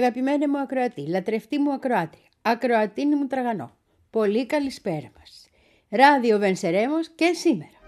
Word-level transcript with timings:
αγαπημένη 0.00 0.46
μου 0.46 0.58
ακροατή, 0.58 1.08
λατρευτή 1.08 1.58
μου 1.58 1.72
ακροάτη, 1.72 2.18
ακροατίνη 2.42 3.14
μου 3.14 3.26
τραγανό. 3.26 3.70
Πολύ 4.10 4.46
καλησπέρα 4.46 5.10
μας. 5.18 5.48
Ράδιο 5.88 6.38
Βενσερέμος 6.38 7.08
και 7.08 7.32
σήμερα. 7.34 7.78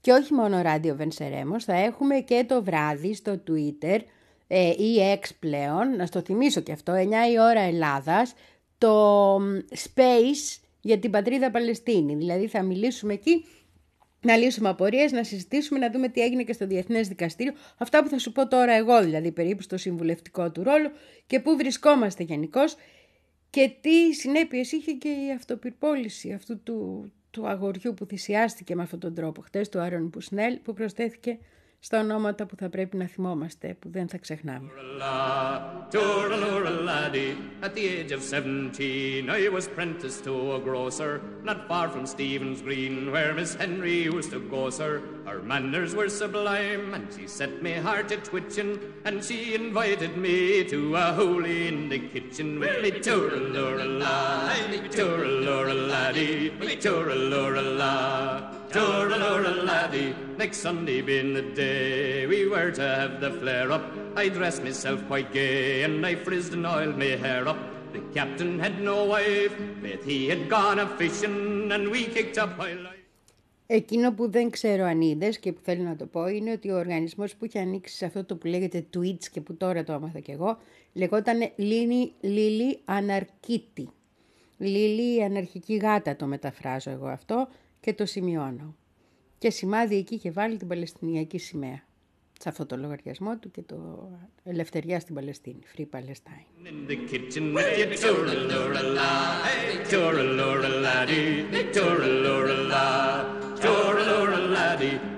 Και 0.00 0.12
όχι 0.12 0.34
μόνο 0.34 0.62
ράδιο 0.62 0.96
Βενσερέμος, 0.96 1.64
θα 1.64 1.74
έχουμε 1.74 2.18
και 2.18 2.44
το 2.48 2.62
βράδυ 2.62 3.14
στο 3.14 3.42
Twitter 3.48 3.98
ε, 4.52 4.68
ή 4.68 5.18
X 5.22 5.28
πλέον, 5.38 5.96
να 5.96 6.06
στο 6.06 6.20
θυμίσω 6.20 6.60
και 6.60 6.72
αυτό, 6.72 6.92
9 6.92 6.96
η 7.32 7.40
ώρα 7.40 7.60
Ελλάδας, 7.60 8.34
το 8.78 9.36
Space 9.84 10.60
για 10.80 10.98
την 10.98 11.10
πατρίδα 11.10 11.50
Παλαιστίνη. 11.50 12.14
Δηλαδή 12.14 12.46
θα 12.46 12.62
μιλήσουμε 12.62 13.12
εκεί 13.12 13.44
να 14.20 14.36
λύσουμε 14.36 14.68
απορίες, 14.68 15.12
να 15.12 15.24
συζητήσουμε, 15.24 15.78
να 15.78 15.90
δούμε 15.90 16.08
τι 16.08 16.20
έγινε 16.20 16.42
και 16.42 16.52
στο 16.52 16.66
Διεθνές 16.66 17.08
Δικαστήριο. 17.08 17.52
Αυτά 17.78 18.02
που 18.02 18.08
θα 18.08 18.18
σου 18.18 18.32
πω 18.32 18.48
τώρα 18.48 18.72
εγώ, 18.72 19.02
δηλαδή 19.02 19.32
περίπου 19.32 19.62
στο 19.62 19.76
συμβουλευτικό 19.76 20.50
του 20.50 20.62
ρόλο 20.62 20.90
και 21.26 21.40
πού 21.40 21.56
βρισκόμαστε 21.56 22.22
γενικώς 22.22 22.76
και 23.50 23.72
τι 23.80 24.12
συνέπειες 24.12 24.72
είχε 24.72 24.92
και 24.92 25.08
η 25.08 25.32
αυτοπυρπόληση 25.36 26.32
αυτού 26.32 26.62
του, 26.62 27.10
του 27.30 27.46
αγοριού 27.48 27.94
που 27.94 28.04
θυσιάστηκε 28.04 28.74
με 28.74 28.82
αυτόν 28.82 28.98
τον 29.00 29.14
τρόπο 29.14 29.42
χτες 29.42 29.68
του 29.68 29.80
Άρον 29.80 30.10
Πουσνέλ 30.10 30.58
που 30.58 30.72
προσθέθηκε 30.72 31.38
στα 31.82 32.00
ονόματα 32.00 32.46
που 32.46 32.56
θα 32.56 32.68
πρέπει 32.68 32.96
να 32.96 33.06
θυμόμαστε, 33.06 33.76
που 33.78 33.90
δεν 33.90 34.08
θα 34.08 34.18
ξεχνάμε. 34.18 34.70
At 58.72 58.76
the 58.76 58.82
age 58.82 59.12
of 59.12 59.12
seventeen, 59.12 59.28
I 59.28 59.36
was 59.36 59.46
apprenticed 59.46 59.92
to 59.92 60.14
a 60.14 60.14
grocer, 60.14 60.32
not 60.32 60.32
far 60.32 60.32
from 60.32 60.32
Stephen's 60.32 60.32
Green, 60.32 60.32
where 60.32 60.32
Miss 60.32 60.32
Henry 60.32 60.32
used 60.32 60.32
to 60.32 60.32
go, 60.32 60.32
sir. 60.32 60.32
Her 60.32 60.32
manners 60.32 60.32
were 60.32 60.32
sublime, 60.32 60.32
and 60.32 60.32
she 60.32 60.32
set 60.32 60.32
me 60.32 60.32
heart 60.32 60.32
a 60.32 60.32
twitching, 60.32 60.32
and 60.32 60.32
she 60.32 60.32
invited 60.32 60.32
me 60.32 60.32
to 60.32 60.32
a 60.32 60.32
holy 60.32 60.32
in 60.32 60.32
the 60.32 60.32
kitchen 60.32 60.32
with 60.32 60.32
me 60.32 60.32
tooralurala, 60.32 60.32
me 60.32 60.32
tooralurala, 60.32 60.32
me 60.32 60.32
tooralurala. 60.32 60.32
Tooraluraladi, 60.32 60.38
next 60.38 60.58
Sunday 60.58 61.00
being 61.00 61.32
the 61.34 61.46
day 61.54 62.26
we 62.26 62.40
were 62.52 62.70
to 62.70 62.82
have 62.82 63.14
the 63.20 63.30
flare 63.40 63.70
up. 63.76 63.84
I 64.16 64.28
dressed 64.28 64.62
myself 64.62 64.98
quite 65.08 65.30
gay 65.32 65.82
and 65.82 66.06
I 66.06 66.14
frizzed 66.24 66.52
and 66.56 66.66
oiled 66.66 66.96
my 66.98 67.12
hair 67.24 67.42
up. 67.48 67.60
The 67.92 68.02
captain 68.16 68.52
had 68.64 68.76
no 68.90 68.96
wife, 69.14 69.54
but 69.82 70.00
he 70.10 70.18
had 70.32 70.42
gone 70.56 70.78
a 70.78 70.86
fishing 70.98 71.38
and 71.74 71.84
we 71.92 72.00
kicked 72.14 72.38
up 72.38 72.52
high 72.58 72.78
life. 72.86 72.98
Εκείνο 73.66 74.12
που 74.12 74.30
δεν 74.30 74.50
ξέρω 74.50 74.84
αν 74.84 75.00
είδες 75.00 75.38
και 75.38 75.52
που 75.52 75.60
θέλω 75.62 75.82
να 75.82 75.96
το 75.96 76.06
πω 76.06 76.28
είναι 76.28 76.52
ότι 76.52 76.70
ο 76.70 76.76
οργανισμός 76.76 77.34
που 77.36 77.44
είχε 77.44 77.58
ανοίξει 77.58 77.96
σε 77.96 78.04
αυτό 78.04 78.24
το 78.24 78.36
που 78.36 78.46
λέγεται 78.46 78.86
Twitch 78.96 79.24
και 79.32 79.40
που 79.40 79.56
τώρα 79.56 79.84
το 79.84 79.92
άμαθα 79.92 80.18
κι 80.18 80.30
εγώ 80.30 80.58
λεγόταν 80.92 81.52
Λίνι 81.56 82.12
Λίλι 82.20 82.78
Αναρκίτη. 82.84 83.88
Λίλι 84.58 85.16
η 85.16 85.22
αναρχική 85.22 85.76
γάτα 85.76 86.16
το 86.16 86.26
μεταφράζω 86.26 86.90
εγώ 86.90 87.06
αυτό 87.06 87.48
και 87.80 87.94
το 87.94 88.06
σημειώνω. 88.06 88.76
Και 89.38 89.50
σημάδι 89.50 89.96
εκεί 89.96 90.14
είχε 90.14 90.30
βάλει 90.30 90.56
την 90.56 90.68
Παλαιστινιακή 90.68 91.38
σημαία. 91.38 91.88
Σε 92.40 92.48
αυτό 92.48 92.66
το 92.66 92.76
λογαριασμό 92.76 93.38
του 93.38 93.50
και 93.50 93.62
το 93.62 94.08
ελευθεριά 94.44 95.00
στην 95.00 95.14
Παλαιστίνη. 95.14 95.60
Free 95.76 95.86
Palestine. 95.90 96.46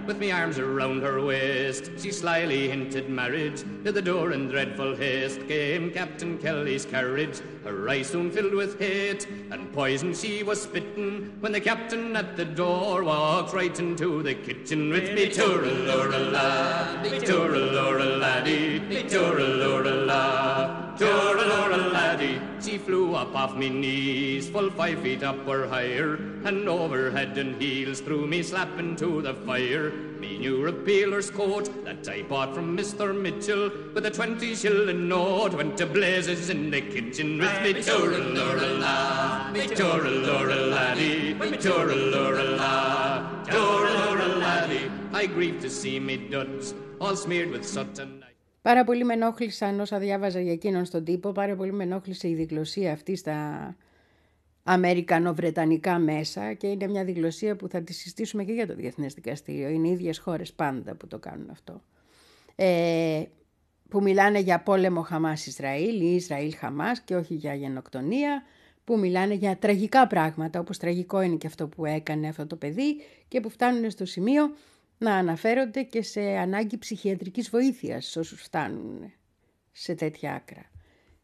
With 0.07 0.19
me 0.19 0.31
arms 0.31 0.59
around 0.59 1.03
her 1.03 1.21
waist. 1.25 1.91
She 1.99 2.11
slyly 2.13 2.69
hinted 2.69 3.09
marriage. 3.09 3.63
To 3.85 3.93
the 3.93 4.03
door 4.03 4.33
in 4.33 4.49
dreadful 4.49 4.95
haste 4.97 5.47
came 5.49 5.91
Captain 5.91 6.39
Kelly's 6.39 6.85
carriage. 6.85 7.41
Her 7.65 7.89
eyes 7.89 8.09
soon 8.09 8.31
filled 8.31 8.55
with 8.55 8.79
hate, 8.79 9.27
and 9.51 9.73
poison 9.73 10.15
she 10.15 10.43
was 10.43 10.63
spitting. 10.63 11.33
When 11.41 11.53
the 11.53 11.61
captain 11.61 12.17
at 12.17 12.37
the 12.37 12.45
door 12.45 13.05
walked 13.05 13.53
right 13.53 13.79
into 13.79 14.23
the 14.23 14.35
kitchen 14.35 14.91
with 14.91 15.13
me 15.15 15.29
tooralurala, 15.29 17.03
me 17.03 17.19
tooralurala, 17.21 18.45
me 18.89 19.03
tooralurala, 19.05 20.99
tooralurala. 20.99 22.52
She 22.73 22.79
flew 22.79 23.15
up 23.15 23.37
off 23.37 23.55
me 23.55 23.69
knees, 23.69 24.49
full 24.49 24.71
five 24.71 25.01
feet 25.01 25.23
up 25.23 25.47
or 25.47 25.67
higher, 25.69 26.15
and 26.47 26.67
over 26.67 27.11
head 27.11 27.37
and 27.37 27.61
heels 27.61 28.01
threw 28.01 28.27
me 28.27 28.43
slap 28.43 28.79
into 28.79 29.21
the 29.21 29.35
fire. 29.35 29.91
Me 29.91 30.39
new 30.39 30.63
repealer's 30.63 31.31
coat 31.31 31.69
that 31.85 32.09
I 32.09 32.23
bought 32.23 32.55
from 32.55 32.75
Mr. 32.75 33.15
Mitchell 33.15 33.71
with 33.93 34.07
a 34.07 34.11
twenty 34.11 34.55
shilling 34.55 35.07
note 35.07 35.53
went 35.53 35.77
to 35.77 35.87
blazes 35.87 36.49
in 36.49 36.71
the 36.71 36.81
kitchen 36.81 37.37
with 37.37 37.63
me 37.63 37.75
tooralurala, 37.75 39.53
me 39.53 39.67
tooralurala, 39.67 40.97
me 40.97 41.51
tooralurala, 41.59 43.45
tooralurala. 43.49 45.13
I 45.13 45.27
grieve 45.27 45.61
to 45.61 45.69
see 45.69 46.01
me 46.01 46.17
duds 46.17 46.75
all 47.03 47.17
smeared 47.17 47.51
with 47.51 47.69
soot 47.69 47.99
and 47.99 48.25
Πάρα 48.63 48.85
πολύ 48.85 49.05
με 49.05 49.13
ενόχλησαν 49.13 49.81
όσα 49.81 49.99
διάβαζα 49.99 50.41
για 50.41 50.53
εκείνον 50.53 50.85
στον 50.85 51.05
τύπο, 51.05 51.33
πάρα 51.33 51.57
πολύ 51.57 51.73
με 51.73 51.83
ενόχλησε 51.83 52.29
η 52.29 52.35
διγλωσία 52.35 52.93
αυτή 52.93 53.17
στα 53.17 53.77
αμερικανοβρετανικά 54.63 55.99
μέσα 55.99 56.53
και 56.53 56.67
είναι 56.67 56.87
μια 56.87 57.05
διγλωσία 57.05 57.57
που 57.57 57.69
θα 57.69 57.83
τη 57.83 57.93
συστήσουμε 57.93 58.45
και 58.45 58.53
για 58.53 58.67
το 58.67 58.75
Διεθνές 58.75 59.15
Δικαστήριο. 59.15 59.69
Είναι 59.69 59.89
οι 59.89 59.91
ίδιες 59.91 60.19
χώρες 60.19 60.53
πάντα 60.53 60.95
που 60.95 61.07
το 61.07 61.19
κάνουν 61.19 61.51
αυτό. 61.51 61.83
Ε, 62.55 63.23
που 63.89 64.03
μιλάνε 64.03 64.39
για 64.39 64.63
πόλεμο 64.63 65.01
Χαμάς-Ισραήλ 65.03 66.01
ή 66.01 66.15
Ισραήλ-Χαμάς 66.15 67.01
και 67.01 67.17
όχι 67.17 67.35
για 67.35 67.55
γενοκτονία, 67.55 68.43
που 68.85 68.99
μιλάνε 68.99 69.35
για 69.35 69.57
τραγικά 69.57 70.07
πράγματα, 70.07 70.61
όπως 70.61 70.79
τραγικό 70.79 71.21
είναι 71.21 71.37
και 71.37 71.47
αυτό 71.47 71.69
που 71.69 71.85
έκανε 71.85 72.29
αυτό 72.29 72.47
το 72.47 72.57
παιδί 72.57 73.01
και 73.29 73.41
που 73.41 73.49
φτάνουν 73.49 73.91
στο 73.91 74.05
σημείο 74.05 74.51
να 74.99 75.15
αναφέρονται 75.15 75.83
και 75.83 76.03
σε 76.03 76.21
ανάγκη 76.21 76.79
ψυχιατρικής 76.79 77.51
βοήθειας 77.51 78.17
όσους 78.17 78.43
φτάνουν 78.43 79.13
σε 79.73 79.95
τέτοια 79.95 80.35
άκρα. 80.35 80.71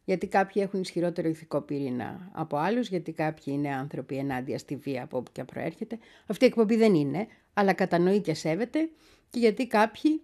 Γιατί 0.03 0.27
κάποιοι 0.27 0.61
έχουν 0.65 0.81
ισχυρότερο 0.81 1.27
ηθικό 1.27 1.61
πυρήνα 1.61 2.29
από 2.33 2.57
άλλους, 2.57 2.87
γιατί 2.87 3.11
κάποιοι 3.11 3.53
είναι 3.57 3.73
άνθρωποι 3.73 4.17
ενάντια 4.17 4.57
στη 4.57 4.75
βία 4.75 5.03
από 5.03 5.17
όπου 5.17 5.31
και 5.31 5.43
προέρχεται. 5.43 5.97
Αυτή 6.27 6.43
η 6.43 6.47
εκπομπή 6.47 6.75
δεν 6.75 6.93
είναι, 6.93 7.27
αλλά 7.53 7.73
κατανοεί 7.73 8.21
και 8.21 8.33
σέβεται 8.33 8.89
και 9.29 9.39
γιατί 9.39 9.67
κάποιοι 9.67 10.21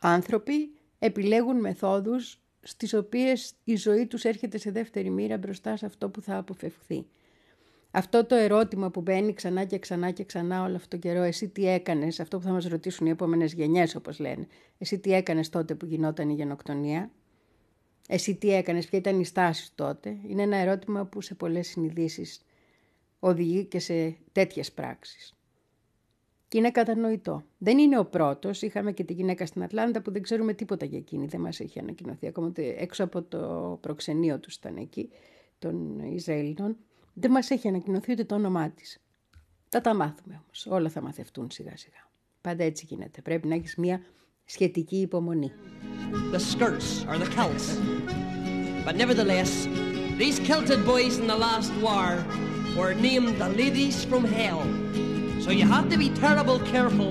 άνθρωποι 0.00 0.70
επιλέγουν 0.98 1.60
μεθόδους 1.60 2.40
στις 2.60 2.94
οποίες 2.94 3.54
η 3.64 3.76
ζωή 3.76 4.06
τους 4.06 4.24
έρχεται 4.24 4.58
σε 4.58 4.70
δεύτερη 4.70 5.10
μοίρα 5.10 5.38
μπροστά 5.38 5.76
σε 5.76 5.86
αυτό 5.86 6.08
που 6.08 6.22
θα 6.22 6.36
αποφευχθεί. 6.36 7.06
Αυτό 7.94 8.24
το 8.26 8.34
ερώτημα 8.34 8.90
που 8.90 9.00
μπαίνει 9.00 9.34
ξανά 9.34 9.64
και 9.64 9.78
ξανά 9.78 10.10
και 10.10 10.24
ξανά 10.24 10.62
όλο 10.62 10.76
αυτό 10.76 10.88
τον 10.88 10.98
καιρό, 10.98 11.22
εσύ 11.22 11.48
τι 11.48 11.68
έκανες, 11.68 12.20
αυτό 12.20 12.38
που 12.38 12.44
θα 12.44 12.50
μας 12.50 12.66
ρωτήσουν 12.66 13.06
οι 13.06 13.10
επόμενες 13.10 13.52
γενιές 13.52 13.94
όπως 13.94 14.18
λένε, 14.18 14.46
εσύ 14.78 14.98
τι 14.98 15.12
έκανες 15.12 15.48
τότε 15.48 15.74
που 15.74 15.86
γινόταν 15.86 16.28
η 16.28 16.34
γενοκτονία, 16.34 17.10
εσύ 18.08 18.34
τι 18.34 18.54
έκανες, 18.54 18.86
ποια 18.86 18.98
ήταν 18.98 19.20
η 19.20 19.24
στάση 19.24 19.72
τότε, 19.74 20.16
είναι 20.26 20.42
ένα 20.42 20.56
ερώτημα 20.56 21.04
που 21.04 21.20
σε 21.20 21.34
πολλές 21.34 21.68
συνειδήσεις 21.68 22.44
οδηγεί 23.18 23.64
και 23.64 23.78
σε 23.78 24.16
τέτοιες 24.32 24.72
πράξεις. 24.72 25.36
Και 26.48 26.58
είναι 26.58 26.70
κατανοητό. 26.70 27.44
Δεν 27.58 27.78
είναι 27.78 27.98
ο 27.98 28.04
πρώτος. 28.04 28.62
Είχαμε 28.62 28.92
και 28.92 29.04
τη 29.04 29.12
γυναίκα 29.12 29.46
στην 29.46 29.62
Ατλάντα 29.62 30.02
που 30.02 30.10
δεν 30.10 30.22
ξέρουμε 30.22 30.54
τίποτα 30.54 30.84
για 30.84 30.98
εκείνη. 30.98 31.26
Δεν 31.26 31.40
μας 31.40 31.60
έχει 31.60 31.78
ανακοινωθεί 31.78 32.26
ακόμα. 32.26 32.52
Έξω 32.56 33.04
από 33.04 33.22
το 33.22 33.78
προξενείο 33.80 34.38
τους 34.38 34.54
ήταν 34.54 34.76
εκεί, 34.76 35.10
των 35.58 35.98
Ισραηλινών. 35.98 36.76
Δεν 37.14 37.30
μας 37.30 37.50
έχει 37.50 37.68
ανακοινωθεί 37.68 38.12
ούτε 38.12 38.24
το 38.24 38.34
όνομά 38.34 38.70
της. 38.70 39.00
Θα 39.68 39.80
τα 39.80 39.94
μάθουμε 39.94 40.40
όμως. 40.42 40.66
Όλα 40.68 40.88
θα 40.88 41.02
μαθευτούν 41.02 41.50
σιγά 41.50 41.76
σιγά. 41.76 42.10
Πάντα 42.40 42.64
έτσι 42.64 42.84
γίνεται. 42.88 43.22
Πρέπει 43.22 43.48
να 43.48 43.54
έχεις 43.54 43.76
μια 43.76 44.00
σχετική 44.44 44.96
υπομονή. 44.96 45.52
The 46.32 46.38
skirts 46.38 47.06
are 47.08 47.18
the 47.18 47.30
Celts. 47.36 47.66
But 48.84 48.96
nevertheless, 48.96 49.52
these 50.18 50.38
kilted 50.48 50.84
boys 50.84 51.14
in 51.20 51.26
the 51.26 51.40
last 51.46 51.72
war 51.86 52.10
were 52.78 52.94
named 52.94 53.38
the 53.42 53.50
ladies 53.60 54.04
from 54.10 54.24
hell. 54.38 54.62
So 55.44 55.50
you 55.50 55.66
have 55.76 55.88
to 55.92 55.98
be 56.04 56.08
terrible 56.24 56.58
careful 56.74 57.10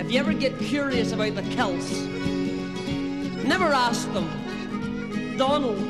if 0.00 0.06
you 0.10 0.18
ever 0.24 0.34
get 0.44 0.52
curious 0.74 1.08
about 1.12 1.34
the 1.38 1.46
Celts. 1.56 1.88
Never 3.54 3.68
ask 3.88 4.02
them, 4.16 4.28
Donald, 5.44 5.80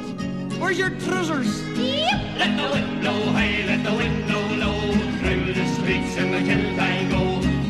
Where's 0.61 0.79
your 0.79 0.91
trousers? 0.91 1.63
Yep. 1.79 2.39
Let 2.39 2.57
the 2.57 2.69
wind 2.75 3.01
blow 3.01 3.21
high, 3.33 3.65
let 3.67 3.85
the 3.85 3.95
wind 3.95 4.27
blow 4.27 4.47
low. 4.65 4.93
Through 5.21 5.55
the 5.55 5.67
streets 5.75 6.17
in 6.17 6.31
the 6.33 6.43
kilt 6.43 6.79
I 6.79 7.05
go. 7.09 7.23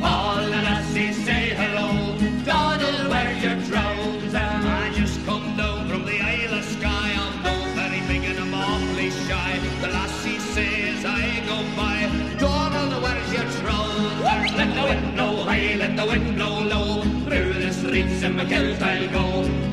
All 0.05 0.37
the 0.37 0.63
lassies 0.67 1.23
say 1.25 1.51
hello. 1.51 2.17
Donald, 2.45 3.09
where's 3.11 3.43
your 3.45 3.59
trousers? 3.69 4.35
I 4.35 4.91
just 4.95 5.25
come 5.27 5.57
down 5.57 5.89
from 5.89 6.07
the 6.07 6.19
Isle 6.19 6.55
of 6.59 6.65
Skye. 6.65 7.15
I'm 7.15 7.43
no 7.43 7.55
very 7.75 8.01
big 8.09 8.25
and 8.31 8.41
I'm 8.41 8.55
awfully 8.55 9.11
shy. 9.11 9.61
The 9.83 9.89
lassie 9.89 10.39
says 10.39 11.05
I 11.05 11.45
go 11.47 11.59
by. 11.77 12.09
Donald, 12.39 13.03
where's 13.03 13.33
your 13.33 13.49
trousers? 13.61 14.55
Let 14.57 14.75
the 14.75 14.83
wind 14.83 15.15
blow 15.15 15.45
high, 15.45 15.77
let 15.77 15.95
the 15.95 16.07
wind 16.07 16.37
blow 16.37 16.61
low. 16.63 17.03
Through 17.27 17.53
the 17.53 17.73
streets 17.73 18.23
in 18.23 18.37
the 18.37 18.45
kilt 18.47 18.81
I 18.81 19.07
go. 19.07 19.25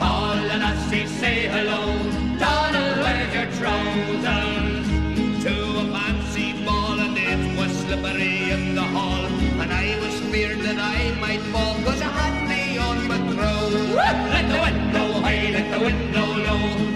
All 0.02 0.36
the 0.36 0.58
lassies 0.64 1.10
say 1.20 1.48
hello. 1.48 1.95
Donald, 3.96 4.08
where's 4.08 4.12
your 4.12 4.22
trousers? 4.24 5.44
To 5.44 5.80
a 5.80 5.86
fancy 5.94 6.66
ball 6.66 7.00
and 7.00 7.18
it 7.18 7.58
was 7.58 7.72
slippery 7.72 8.52
in 8.52 8.76
the 8.76 8.84
hall. 8.84 9.26
And 9.62 9.72
I 9.72 9.98
was 10.02 10.20
feared 10.32 10.60
that 10.60 10.78
I 10.78 11.18
might 11.22 11.42
fall 11.54 11.76
cause 11.86 12.02
I 12.02 12.10
had 12.10 12.48
me 12.50 12.78
on 12.78 13.08
my 13.08 13.18
throw. 13.32 13.96
Let 13.96 14.50
the 14.50 14.60
wind 14.60 14.92
blow 14.92 15.22
high, 15.22 15.50
let 15.52 15.72
the 15.72 15.80
wind 15.80 16.12
blow 16.12 16.34
low. 16.36 16.95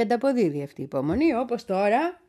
Και 0.00 0.06
ανταποδίδει 0.06 0.62
αυτή 0.62 0.80
η 0.80 0.84
υπομονή, 0.84 1.34
όπως 1.34 1.64
τώρα 1.64 2.20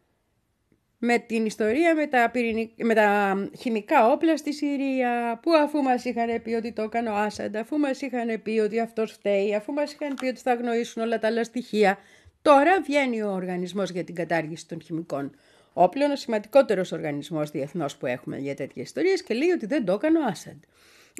με 0.97 1.17
την 1.17 1.45
ιστορία 1.45 1.95
με 1.95 2.07
τα, 2.07 2.29
πυρηνικ... 2.29 2.71
με 2.83 2.93
τα 2.93 3.35
χημικά 3.59 4.11
όπλα 4.11 4.37
στη 4.37 4.53
Συρία, 4.53 5.39
που 5.41 5.51
αφού 5.53 5.81
μας 5.81 6.05
είχαν 6.05 6.41
πει 6.41 6.53
ότι 6.53 6.71
το 6.71 6.81
έκανε 6.81 7.09
ο 7.09 7.15
Άσαντ, 7.15 7.55
αφού 7.55 7.77
μας 7.77 8.01
είχαν 8.01 8.41
πει 8.41 8.59
ότι 8.59 8.79
αυτός 8.79 9.11
φταίει, 9.11 9.55
αφού 9.55 9.73
μας 9.73 9.93
είχαν 9.93 10.13
πει 10.13 10.25
ότι 10.25 10.39
θα 10.39 10.51
αγνοήσουν 10.51 11.03
όλα 11.03 11.19
τα 11.19 11.27
άλλα 11.27 11.43
στοιχεία, 11.43 11.97
τώρα 12.41 12.81
βγαίνει 12.81 13.21
ο 13.21 13.31
Οργανισμός 13.31 13.89
για 13.89 14.03
την 14.03 14.15
Κατάργηση 14.15 14.67
των 14.67 14.81
Χημικών 14.81 15.35
Όπλων, 15.73 16.11
ο 16.11 16.15
σημαντικότερος 16.15 16.91
οργανισμός 16.91 17.51
διεθνώς 17.51 17.97
που 17.97 18.05
έχουμε 18.05 18.37
για 18.37 18.55
τέτοιες 18.55 18.85
ιστορίες 18.85 19.23
και 19.23 19.33
λέει 19.33 19.49
ότι 19.49 19.65
δεν 19.65 19.85
το 19.85 19.93
έκανε 19.93 20.19
ο 20.19 20.23
Άσαντ. 20.25 20.63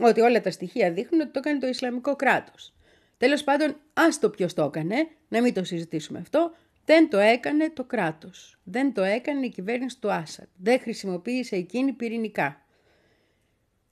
Ότι 0.01 0.21
όλα 0.21 0.42
τα 0.42 0.51
στοιχεία 0.51 0.92
δείχνουν 0.92 1.21
ότι 1.21 1.31
το 1.31 1.39
έκανε 1.44 1.59
το 1.59 1.68
Ισλαμικό 1.68 2.15
κράτος. 2.15 2.74
Τέλος 3.21 3.44
πάντων, 3.44 3.75
άστο 3.94 4.29
ποιος 4.29 4.53
το 4.53 4.63
έκανε, 4.63 5.07
να 5.27 5.41
μην 5.41 5.53
το 5.53 5.63
συζητήσουμε 5.63 6.19
αυτό, 6.19 6.51
δεν 6.85 7.09
το 7.09 7.18
έκανε 7.18 7.69
το 7.69 7.83
κράτος. 7.83 8.59
Δεν 8.63 8.94
το 8.94 9.03
έκανε 9.03 9.45
η 9.45 9.50
κυβέρνηση 9.50 10.00
του 10.00 10.12
Άσαντ. 10.12 10.47
Δεν 10.57 10.79
χρησιμοποίησε 10.79 11.56
εκείνη 11.56 11.91
πυρηνικά. 11.91 12.65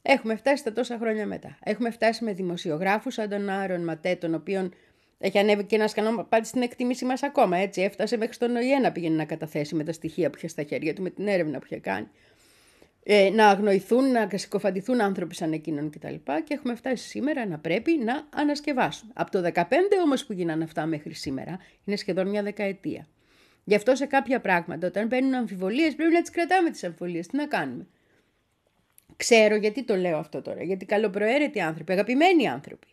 Έχουμε 0.01 0.35
φτάσει 0.35 0.57
στα 0.57 0.73
τόσα 0.73 0.97
χρόνια 0.97 1.25
μετά. 1.25 1.57
Έχουμε 1.63 1.91
φτάσει 1.91 2.23
με 2.23 2.33
δημοσιογράφους 2.33 3.13
σαν 3.13 3.29
τον 3.29 3.49
Άρον 3.49 3.83
Ματέ, 3.83 4.15
τον 4.15 4.33
οποίον 4.33 4.73
έχει 5.17 5.37
ανέβει 5.37 5.63
και 5.63 5.75
ένας 5.75 5.91
σκανό 5.91 6.23
πάτη 6.23 6.47
στην 6.47 6.61
εκτίμηση 6.61 7.05
μας 7.05 7.23
ακόμα. 7.23 7.57
Έτσι 7.57 7.81
έφτασε 7.81 8.17
μέχρι 8.17 8.33
στον 8.33 8.55
ΟΗΕ 8.55 8.79
να 8.79 8.91
πήγαινε 8.91 9.15
να 9.15 9.25
καταθέσει 9.25 9.75
με 9.75 9.83
τα 9.83 9.91
στοιχεία 9.91 10.29
που 10.29 10.37
είχε 10.37 10.47
στα 10.47 10.63
χέρια 10.63 10.93
του, 10.93 11.01
με 11.01 11.09
την 11.09 11.27
έρευνα 11.27 11.59
που 11.59 11.65
είχε 11.65 11.79
κάνει. 11.79 12.09
Ε, 13.03 13.29
να 13.29 13.47
αγνοηθούν, 13.47 14.11
να 14.11 14.29
συκοφαντηθούν 14.33 15.01
άνθρωποι 15.01 15.35
σαν 15.35 15.53
εκείνον 15.53 15.89
κτλ. 15.89 16.07
Και, 16.07 16.41
και 16.43 16.53
έχουμε 16.53 16.75
φτάσει 16.75 17.07
σήμερα 17.07 17.45
να 17.45 17.57
πρέπει 17.57 17.97
να 18.03 18.27
ανασκευάσουμε. 18.29 19.11
Από 19.15 19.31
το 19.31 19.51
15 19.53 19.63
όμως 20.03 20.25
που 20.25 20.33
γίνανε 20.33 20.63
αυτά 20.63 20.85
μέχρι 20.85 21.13
σήμερα, 21.13 21.59
είναι 21.85 21.95
σχεδόν 21.95 22.27
μια 22.27 22.43
δεκαετία. 22.43 23.07
Γι' 23.63 23.75
αυτό 23.75 23.95
σε 23.95 24.05
κάποια 24.05 24.39
πράγματα, 24.39 24.87
όταν 24.87 25.07
μπαίνουν 25.07 25.33
αμφιβολίες, 25.33 25.95
πρέπει 25.95 26.13
να 26.13 26.21
τις 26.21 26.29
κρατάμε 26.29 26.69
τις 26.69 26.83
αμφιβολίες. 26.83 27.27
Τι 27.27 27.37
να 27.37 27.47
κάνουμε; 27.47 27.87
Ξέρω 29.15 29.55
γιατί 29.55 29.83
το 29.83 29.95
λέω 29.95 30.17
αυτό 30.17 30.41
τώρα. 30.41 30.63
Γιατί 30.63 30.85
καλοπροαίρετοι 30.85 31.61
άνθρωποι, 31.61 31.91
αγαπημένοι 31.91 32.47
άνθρωποι, 32.47 32.87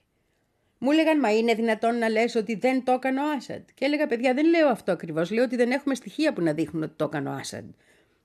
μου 0.78 0.90
έλεγαν, 0.90 1.18
Μα 1.18 1.36
είναι 1.36 1.54
δυνατόν 1.54 1.98
να 1.98 2.08
λες 2.08 2.34
ότι 2.34 2.54
δεν 2.54 2.84
το 2.84 2.92
έκανε 2.92 3.20
ο 3.20 3.30
Άσαντ. 3.36 3.62
Και 3.74 3.84
έλεγα, 3.84 4.06
Παιδιά, 4.06 4.34
δεν 4.34 4.46
λέω 4.46 4.68
αυτό 4.68 4.92
ακριβώς. 4.92 5.30
Λέω 5.30 5.44
ότι 5.44 5.56
δεν 5.56 5.70
έχουμε 5.70 5.94
στοιχεία 5.94 6.32
που 6.32 6.42
να 6.42 6.52
δείχνουν 6.52 6.82
ότι 6.82 6.92
το 6.96 7.04
έκανε 7.04 7.28
ο 7.28 7.32
Άσαντ. 7.32 7.70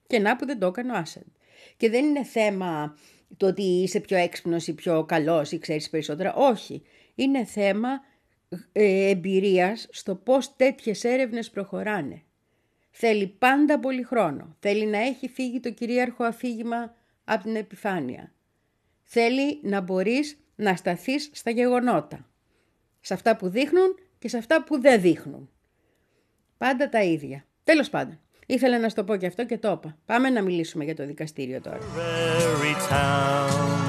Και 0.06 0.18
να 0.18 0.36
που 0.36 0.46
δεν 0.46 0.58
το 0.58 0.66
έκανε 0.66 0.92
ο 0.92 0.96
Άσαντ. 0.96 1.26
Και 1.76 1.90
δεν 1.90 2.04
είναι 2.04 2.24
θέμα 2.24 2.98
το 3.36 3.46
ότι 3.46 3.62
είσαι 3.62 4.00
πιο 4.00 4.16
έξυπνος 4.16 4.66
ή 4.66 4.74
πιο 4.74 5.04
καλός 5.04 5.52
ή 5.52 5.58
ξέρεις 5.58 5.90
περισσότερα. 5.90 6.34
Όχι. 6.34 6.82
Είναι 7.14 7.44
θέμα 7.44 7.88
ε, 8.72 9.08
εμπειρίας 9.08 9.86
στο 9.90 10.14
πώς 10.14 10.56
τέτοιες 10.56 11.04
έρευνες 11.04 11.50
προχωράνε. 11.50 12.22
Θέλει 12.90 13.26
πάντα 13.26 13.78
πολύ 13.78 14.02
χρόνο. 14.02 14.56
Θέλει 14.60 14.86
να 14.86 14.98
έχει 14.98 15.28
φύγει 15.28 15.60
το 15.60 15.70
κυρίαρχο 15.70 16.24
αφήγημα 16.24 16.94
από 17.24 17.42
την 17.42 17.56
επιφάνεια. 17.56 18.32
Θέλει 19.02 19.60
να 19.62 19.80
μπορείς 19.80 20.38
να 20.54 20.76
σταθείς 20.76 21.30
στα 21.32 21.50
γεγονότα. 21.50 22.30
Σε 23.00 23.14
αυτά 23.14 23.36
που 23.36 23.48
δείχνουν 23.48 23.98
και 24.18 24.28
σε 24.28 24.38
αυτά 24.38 24.64
που 24.64 24.80
δεν 24.80 25.00
δείχνουν. 25.00 25.50
Πάντα 26.58 26.88
τα 26.88 27.02
ίδια. 27.02 27.46
Τέλος 27.64 27.90
πάντων. 27.90 28.20
Ήθελα 28.54 28.78
να 28.78 28.88
σου 28.88 28.94
το 28.94 29.04
πω 29.04 29.16
και 29.16 29.26
αυτό 29.26 29.44
και 29.46 29.58
το 29.58 29.70
είπα. 29.70 29.96
Πάμε 30.06 30.30
να 30.30 30.42
μιλήσουμε 30.42 30.84
για 30.84 30.94
το 30.94 31.06
δικαστήριο 31.06 31.60
τώρα. 31.60 31.78
Prairie 31.78 32.78
town. 32.92 33.80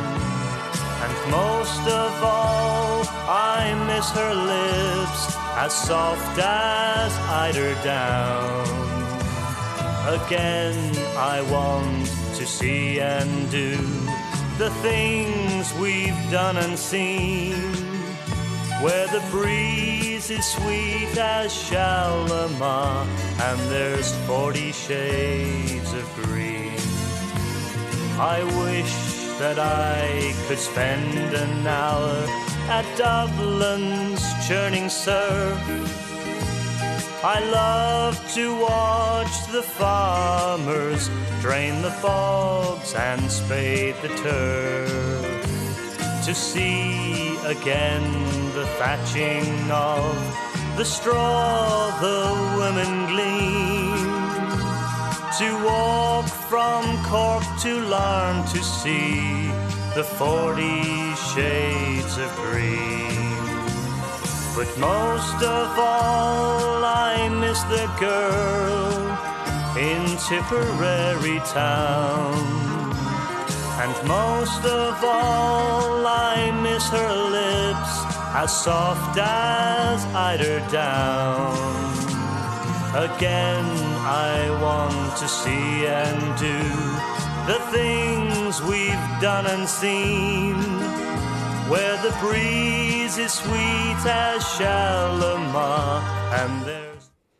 And 1.03 1.15
most 1.39 1.85
of 2.03 2.13
all, 2.35 2.95
I 3.57 3.61
miss 3.89 4.07
her 4.19 4.33
lips 4.53 5.21
as 5.65 5.73
soft 5.89 6.35
as 6.37 7.11
eider 7.43 7.73
down. 7.95 8.65
Again, 10.19 10.75
I 11.33 11.37
want 11.55 12.05
to 12.39 12.43
see 12.57 12.85
and 13.15 13.31
do 13.61 13.71
the 14.63 14.71
things 14.87 15.63
we've 15.83 16.21
done 16.39 16.57
and 16.65 16.73
seen, 16.89 17.59
where 18.83 19.07
the 19.07 19.23
breeze 19.31 20.29
is 20.29 20.45
sweet 20.45 21.17
as 21.17 21.53
Shalimar, 21.53 23.07
and 23.41 23.59
there's 23.71 24.13
forty 24.27 24.73
shades 24.73 25.93
of 25.93 26.03
green. 26.15 26.77
I 28.19 28.43
wish 28.65 28.93
that 29.39 29.57
I 29.57 30.33
could 30.47 30.59
spend 30.59 31.33
an 31.33 31.65
hour 31.65 32.25
at 32.67 32.85
Dublin's 32.97 34.21
churning 34.45 34.89
surf. 34.89 35.57
I 37.23 37.39
love 37.39 38.33
to 38.33 38.53
watch 38.59 39.47
the 39.53 39.63
farmers 39.63 41.09
drain 41.39 41.81
the 41.81 41.97
bogs 42.01 42.93
and 42.95 43.31
spade 43.31 43.95
the 44.01 44.09
turf. 44.09 46.25
To 46.25 46.35
see 46.35 47.37
again 47.45 48.42
the 48.53 48.65
thatching 48.77 49.71
of 49.71 50.13
the 50.77 50.85
straw 50.85 51.89
the 51.99 52.23
women 52.59 53.07
glean. 53.07 53.97
To 55.39 55.65
walk 55.65 56.27
from 56.27 57.03
Cork 57.05 57.43
to 57.61 57.79
Larne 57.93 58.45
to 58.49 58.61
see 58.61 59.47
the 59.95 60.03
forty 60.03 60.83
shades 61.33 62.17
of 62.19 62.29
green. 62.35 63.33
But 64.55 64.69
most 64.77 65.39
of 65.41 65.67
all, 65.79 66.85
I 66.85 67.27
miss 67.41 67.59
the 67.63 67.87
girl 67.99 69.01
in 69.75 70.05
Tipperary 70.27 71.39
town. 71.47 72.63
And 73.81 74.07
most 74.07 74.63
of 74.63 75.03
all, 75.03 76.05
I 76.05 76.51
miss 76.61 76.87
her 76.89 77.22
as 78.41 78.51
soft 78.65 79.15
as 79.19 79.99
eider 80.27 80.59
down. 80.71 81.53
Again, 83.07 83.65
I 84.31 84.35
want 84.65 85.17
to 85.21 85.27
see 85.39 85.85
and 86.01 86.19
do 86.49 86.59
the 87.51 87.59
things 87.75 88.51
we've 88.71 89.07
done 89.29 89.45
and 89.53 89.63
seen, 89.81 90.57
where 91.71 91.95
the 92.05 92.13
breeze 92.23 93.17
is 93.25 93.31
sweet 93.43 94.01
as 94.25 94.41
Shalimar, 94.55 96.01
and 96.41 96.53
there's 96.65 96.83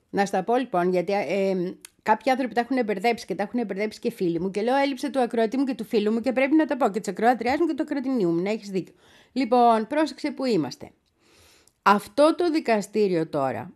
Να 0.09 0.25
στα 0.25 0.43
πω 0.43 0.55
λοιπόν, 0.55 0.89
γιατί 0.89 1.13
ε, 1.13 1.55
κάποιοι 2.03 2.31
άνθρωποι 2.31 2.53
τα 2.53 2.59
έχουν 2.59 2.85
μπερδέψει 2.85 3.25
και 3.25 3.35
τα 3.35 3.43
έχουν 3.43 3.65
μπερδέψει 3.65 3.99
και 3.99 4.11
φίλοι 4.11 4.39
μου. 4.39 4.51
Και 4.51 4.61
λέω, 4.61 4.75
έλειψε 4.75 5.09
του 5.09 5.19
ακροατή 5.19 5.57
μου 5.57 5.63
και 5.63 5.73
του 5.73 5.85
φίλου 5.85 6.11
μου 6.11 6.19
και 6.19 6.31
πρέπει 6.31 6.55
να 6.55 6.65
τα 6.65 6.77
πω. 6.77 6.89
Και 6.89 6.99
της 6.99 7.07
ακροατριά 7.07 7.55
μου 7.59 7.67
και 7.67 7.73
του 7.73 7.83
ακροατινίου 7.83 8.29
μου. 8.29 8.41
Να 8.41 8.49
έχεις 8.49 8.69
δίκιο. 8.69 8.93
Λοιπόν, 9.33 9.87
πρόσεξε 9.87 10.31
που 10.31 10.45
είμαστε. 10.45 10.91
Αυτό 11.81 12.35
το 12.35 12.51
δικαστήριο 12.51 13.27
τώρα 13.27 13.73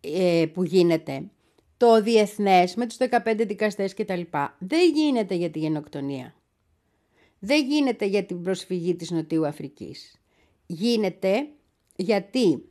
ε, 0.00 0.46
που 0.52 0.64
γίνεται, 0.64 1.22
το 1.76 2.02
διεθνές 2.02 2.74
με 2.74 2.86
τους 2.86 2.96
15 3.24 3.44
δικαστές 3.46 3.94
και 3.94 4.04
τα 4.04 4.16
λοιπά, 4.16 4.56
δεν 4.58 4.92
γίνεται 4.94 5.34
για 5.34 5.50
τη 5.50 5.58
γενοκτονία. 5.58 6.34
Δεν 7.38 7.66
γίνεται 7.66 8.04
για 8.04 8.24
την 8.24 8.42
προσφυγή 8.42 8.94
της 8.94 9.10
Νοτιού 9.10 9.46
Αφρικής. 9.46 10.20
Γίνεται 10.66 11.48
γιατί 11.96 12.64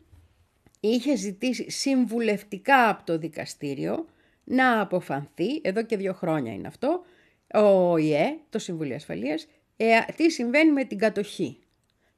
είχε 0.79 1.15
ζητήσει 1.15 1.69
συμβουλευτικά 1.71 2.89
από 2.89 3.05
το 3.05 3.17
δικαστήριο 3.17 4.05
να 4.43 4.81
αποφανθεί, 4.81 5.61
εδώ 5.61 5.83
και 5.83 5.97
δύο 5.97 6.13
χρόνια 6.13 6.53
είναι 6.53 6.67
αυτό, 6.67 7.01
ο 7.53 7.91
ΟΗΕ, 7.91 8.37
το 8.49 8.59
Συμβούλιο 8.59 8.95
Ασφαλείας, 8.95 9.47
ε, 9.77 9.99
τι 10.15 10.31
συμβαίνει 10.31 10.71
με 10.71 10.83
την 10.83 10.97
κατοχή. 10.97 11.59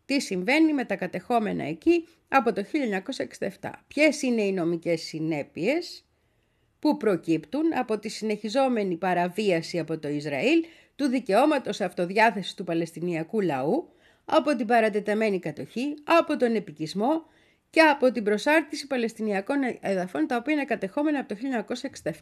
Τι 0.07 0.19
συμβαίνει 0.19 0.73
με 0.73 0.85
τα 0.85 0.95
κατεχόμενα 0.95 1.63
εκεί 1.63 2.07
από 2.27 2.53
το 2.53 2.63
1967. 3.61 3.69
Ποιες 3.87 4.21
είναι 4.21 4.41
οι 4.41 4.51
νομικές 4.51 5.01
συνέπειες 5.01 6.05
που 6.79 6.97
προκύπτουν 6.97 7.77
από 7.77 7.99
τη 7.99 8.09
συνεχιζόμενη 8.09 8.95
παραβίαση 8.95 9.79
από 9.79 9.97
το 9.97 10.07
Ισραήλ 10.07 10.63
του 10.95 11.07
δικαιώματος 11.07 11.81
αυτοδιάθεσης 11.81 12.53
του 12.53 12.63
Παλαιστινιακού 12.63 13.41
λαού, 13.41 13.89
από 14.25 14.55
την 14.55 14.65
παρατεταμένη 14.67 15.39
κατοχή, 15.39 15.93
από 16.03 16.37
τον 16.37 16.55
επικισμό 16.55 17.25
και 17.69 17.81
από 17.81 18.11
την 18.11 18.23
προσάρτηση 18.23 18.87
Παλαιστινιακών 18.87 19.57
εδαφών 19.79 20.27
τα 20.27 20.35
οποία 20.35 20.53
είναι 20.53 20.65
κατεχόμενα 20.65 21.19
από 21.19 21.35
το 21.35 21.39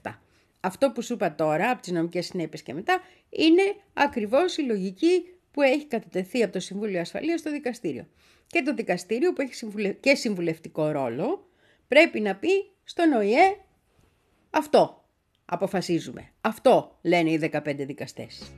1967. 0.02 0.12
Αυτό 0.60 0.92
που 0.92 1.02
σου 1.02 1.14
είπα 1.14 1.36
τώρα, 1.36 1.70
από 1.70 1.82
τις 1.82 1.92
νομικές 1.92 2.26
συνέπειες 2.26 2.62
και 2.62 2.74
μετά, 2.74 3.00
είναι 3.30 3.62
ακριβώς 3.94 4.58
η 4.58 4.62
λογική 4.62 5.35
που 5.56 5.62
έχει 5.62 5.86
κατατεθεί 5.86 6.44
από 6.44 6.54
το 6.54 6.60
Συμβούλιο 6.60 7.00
Ασφαλείας 7.00 7.40
στο 7.40 7.52
δικαστήριο. 7.52 8.08
Και 8.48 8.62
το 8.62 8.74
δικαστήριο 8.74 9.34
που 9.34 9.42
έχει 9.42 9.94
και 10.00 10.16
συμβουλευτικό 10.16 10.88
ρόλο 10.92 11.50
πρέπει 11.88 12.20
να 12.20 12.36
πει 12.36 12.50
στον 12.84 13.12
ΟΗΕ 13.12 13.58
αυτό 14.50 15.06
αποφασίζουμε. 15.46 16.32
Αυτό 16.42 17.00
λένε 17.02 17.30
οι 17.30 17.50
15 17.54 17.76
δικαστές. 17.78 18.54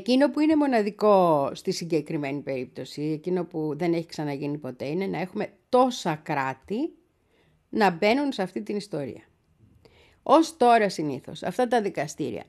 Εκείνο 0.00 0.30
που 0.30 0.40
είναι 0.40 0.56
μοναδικό 0.56 1.50
στη 1.54 1.72
συγκεκριμένη 1.72 2.40
περίπτωση, 2.40 3.02
εκείνο 3.02 3.44
που 3.44 3.72
δεν 3.76 3.92
έχει 3.92 4.06
ξαναγίνει 4.06 4.58
ποτέ, 4.58 4.86
είναι 4.86 5.06
να 5.06 5.20
έχουμε 5.20 5.52
τόσα 5.68 6.14
κράτη 6.14 6.92
να 7.68 7.90
μπαίνουν 7.90 8.32
σε 8.32 8.42
αυτή 8.42 8.62
την 8.62 8.76
ιστορία. 8.76 9.22
Ως 10.22 10.56
τώρα 10.56 10.88
συνήθως 10.88 11.42
αυτά 11.42 11.68
τα 11.68 11.82
δικαστήρια, 11.82 12.44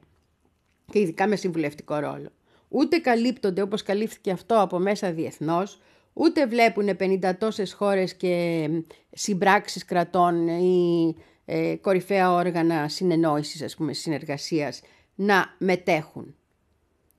και 0.91 0.99
ειδικά 0.99 1.27
με 1.27 1.35
συμβουλευτικό 1.35 1.95
ρόλο, 1.95 2.29
ούτε 2.67 2.97
καλύπτονται 2.97 3.61
όπως 3.61 3.83
καλύφθηκε 3.83 4.31
αυτό 4.31 4.61
από 4.61 4.79
μέσα 4.79 5.11
διεθνώς, 5.11 5.79
ούτε 6.13 6.47
βλέπουν 6.47 6.89
50 6.99 7.33
τόσες 7.37 7.73
χώρες 7.73 8.15
και 8.15 8.67
συμπράξεις 9.11 9.85
κρατών 9.85 10.47
ή 10.47 11.15
ε, 11.45 11.75
κορυφαία 11.75 12.31
όργανα 12.33 12.87
συνεννόησης, 12.87 13.61
ας 13.61 13.75
πούμε, 13.75 13.93
συνεργασίας, 13.93 14.81
να 15.15 15.55
μετέχουν. 15.57 16.35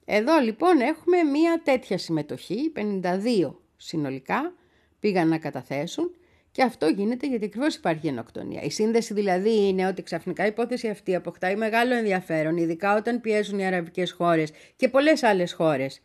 Εδώ 0.05 0.39
λοιπόν 0.39 0.81
έχουμε 0.81 1.23
μία 1.23 1.61
τέτοια 1.65 1.99
συμμετοχή, 1.99 2.73
52 3.03 3.55
συνολικά 3.77 4.55
πήγαν 5.01 5.29
να 5.29 5.39
καταθέσουν 5.39 6.15
και 6.51 6.63
αυτό 6.63 6.87
γίνεται 6.87 7.27
γιατί 7.27 7.45
ακριβώς 7.45 7.75
υπάρχει 7.75 8.07
γενοκτονία. 8.07 8.63
Η 8.63 8.71
σύνδεση 8.71 9.15
δηλαδή 9.15 9.69
είναι 9.69 9.87
ότι 9.87 10.03
ξαφνικά 10.03 10.45
η 10.45 10.49
υπόθεση 10.49 10.89
αυτή 10.89 11.15
αποκτάει 11.15 11.57
μεγάλο 11.57 11.95
ενδιαφέρον, 11.95 12.57
ειδικά 12.57 12.97
όταν 12.97 13.21
πιέζουν 13.21 13.59
οι 13.59 13.67
αραβικές 13.67 14.13
χώρες 14.13 14.51
και 14.77 14.89
πολλές 14.89 15.23
άλλες 15.23 15.53
χώρες 15.53 16.03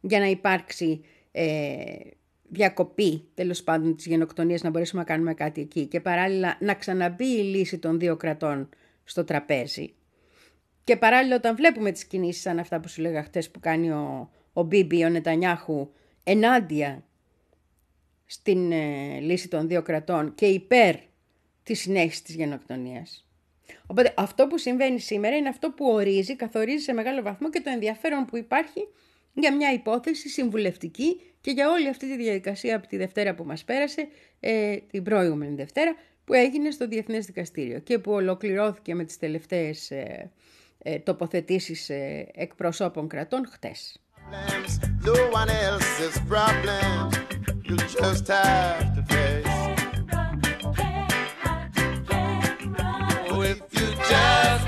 για 0.00 0.18
να 0.18 0.26
υπάρξει 0.26 1.00
ε, 1.32 1.84
διακοπή 2.48 3.28
τέλος 3.34 3.62
πάντων 3.62 3.96
της 3.96 4.06
γενοκτονίας 4.06 4.62
να 4.62 4.70
μπορέσουμε 4.70 5.00
να 5.00 5.06
κάνουμε 5.06 5.34
κάτι 5.34 5.60
εκεί 5.60 5.86
και 5.86 6.00
παράλληλα 6.00 6.56
να 6.60 6.74
ξαναμπεί 6.74 7.26
η 7.26 7.42
λύση 7.42 7.78
των 7.78 7.98
δύο 7.98 8.16
κρατών 8.16 8.68
στο 9.04 9.24
τραπέζι. 9.24 9.94
Και 10.88 10.96
παράλληλα 10.96 11.36
όταν 11.36 11.56
βλέπουμε 11.56 11.92
τις 11.92 12.04
κινήσεις 12.04 12.42
σαν 12.42 12.58
αυτά 12.58 12.80
που 12.80 12.88
σου 12.88 13.00
λέγα 13.00 13.22
χτες 13.22 13.50
που 13.50 13.60
κάνει 13.60 13.90
ο, 13.90 14.30
ο 14.52 14.62
Μπίμπι, 14.62 15.04
ο 15.04 15.08
Νετανιάχου 15.08 15.90
ενάντια 16.24 17.04
στην 18.26 18.72
ε, 18.72 19.18
λύση 19.20 19.48
των 19.48 19.68
δύο 19.68 19.82
κρατών 19.82 20.34
και 20.34 20.46
υπέρ 20.46 20.94
της 21.62 21.80
συνέχισης 21.80 22.22
της 22.22 22.34
γενοκτονίας. 22.34 23.28
Οπότε 23.86 24.14
αυτό 24.16 24.46
που 24.46 24.58
συμβαίνει 24.58 25.00
σήμερα 25.00 25.36
είναι 25.36 25.48
αυτό 25.48 25.70
που 25.70 25.86
ορίζει, 25.86 26.36
καθορίζει 26.36 26.84
σε 26.84 26.92
μεγάλο 26.92 27.22
βαθμό 27.22 27.50
και 27.50 27.60
το 27.60 27.70
ενδιαφέρον 27.70 28.24
που 28.24 28.36
υπάρχει 28.36 28.88
για 29.34 29.56
μια 29.56 29.72
υπόθεση 29.72 30.28
συμβουλευτική 30.28 31.20
και 31.40 31.50
για 31.50 31.70
όλη 31.70 31.88
αυτή 31.88 32.06
τη 32.06 32.16
διαδικασία 32.16 32.76
από 32.76 32.86
τη 32.86 32.96
Δευτέρα 32.96 33.34
που 33.34 33.44
μας 33.44 33.64
πέρασε, 33.64 34.08
ε, 34.40 34.76
την 34.76 35.02
προηγούμενη 35.02 35.54
Δευτέρα, 35.54 35.94
που 36.24 36.34
έγινε 36.34 36.70
στο 36.70 36.88
Διεθνές 36.88 37.26
Δικαστήριο 37.26 37.78
και 37.78 37.98
που 37.98 38.12
ολοκληρώθηκε 38.12 38.94
με 38.94 39.04
τις 39.04 39.18
τελευταίες 39.18 39.90
ε, 39.90 40.30
ε, 40.78 40.98
τοποθετήσεις 40.98 41.88
ε, 41.88 42.26
εκπροσώπων 42.34 43.08
κρατών 43.08 43.48
χτες. 43.52 44.00
because 54.08 54.67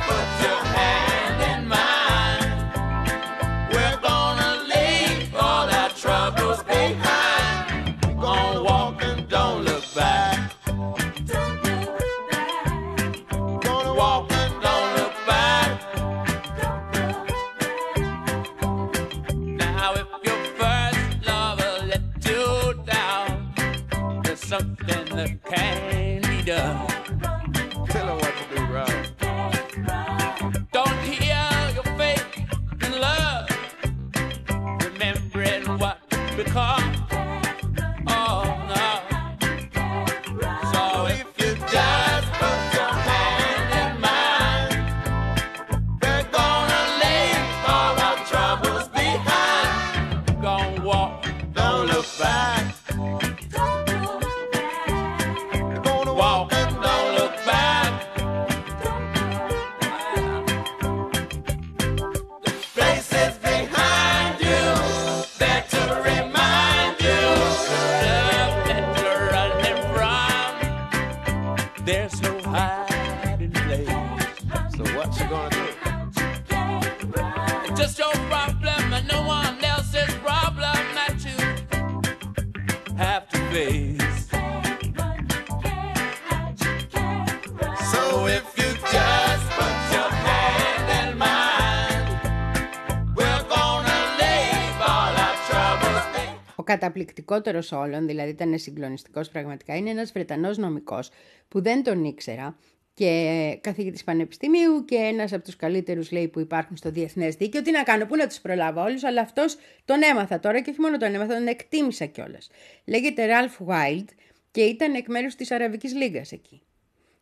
behind. 96.71 96.79
Ο 96.79 96.79
καταπληκτικότερος 96.79 97.73
όλων, 97.73 98.07
δηλαδή 98.07 98.31
ήταν 98.31 98.59
συγκλονιστικός 98.59 99.29
πραγματικά, 99.29 99.77
είναι 99.77 99.91
ένας 99.91 100.13
Βρετανός 100.13 100.59
νομικός 100.59 101.11
που 101.49 101.63
δεν 101.63 101.83
τον 101.83 102.05
ήξερα 102.05 102.57
και 102.95 103.59
καθηγητής 103.61 104.05
πανεπιστημίου 104.05 104.85
και 104.85 104.95
ένας 104.95 105.33
από 105.33 105.45
τους 105.45 105.57
καλύτερους 105.57 106.11
λέει 106.11 106.29
που 106.29 106.41
υπάρχουν 106.41 106.77
στο 106.77 106.91
διεθνές 106.91 107.35
δίκαιο. 107.35 107.63
Τι 107.63 107.71
να 107.71 107.83
κάνω, 107.83 108.07
πού 108.07 108.17
να 108.17 108.27
τους 108.27 108.41
προλάβω 108.41 108.83
όλους, 108.83 109.05
αλλά 109.05 109.21
αυτός 109.21 109.57
τον 109.85 110.03
έμαθα 110.03 110.41
τώρα 110.41 110.61
και 110.61 110.71
όχι 110.71 110.81
μόνο 110.81 110.97
τον 110.97 111.15
έμαθα, 111.15 111.35
τον 111.35 111.47
εκτίμησα 111.47 112.05
κιόλας. 112.05 112.51
Λέγεται 112.85 113.27
Ralph 113.29 113.67
Wild 113.67 114.05
και 114.51 114.63
ήταν 114.63 114.95
εκ 114.95 115.09
μέρους 115.09 115.35
της 115.35 115.51
Αραβικής 115.51 115.95
Λίγας 115.95 116.33
εκεί. 116.33 116.63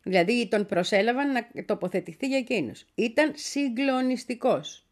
Δηλαδή 0.03 0.49
τον 0.49 0.66
προσέλαβαν 0.66 1.33
να 1.33 1.64
τοποθετηθεί 1.64 2.27
για 2.27 2.38
εκείνους. 2.38 2.87
Ήταν 2.94 3.33
συγκλονιστικός 3.35 4.87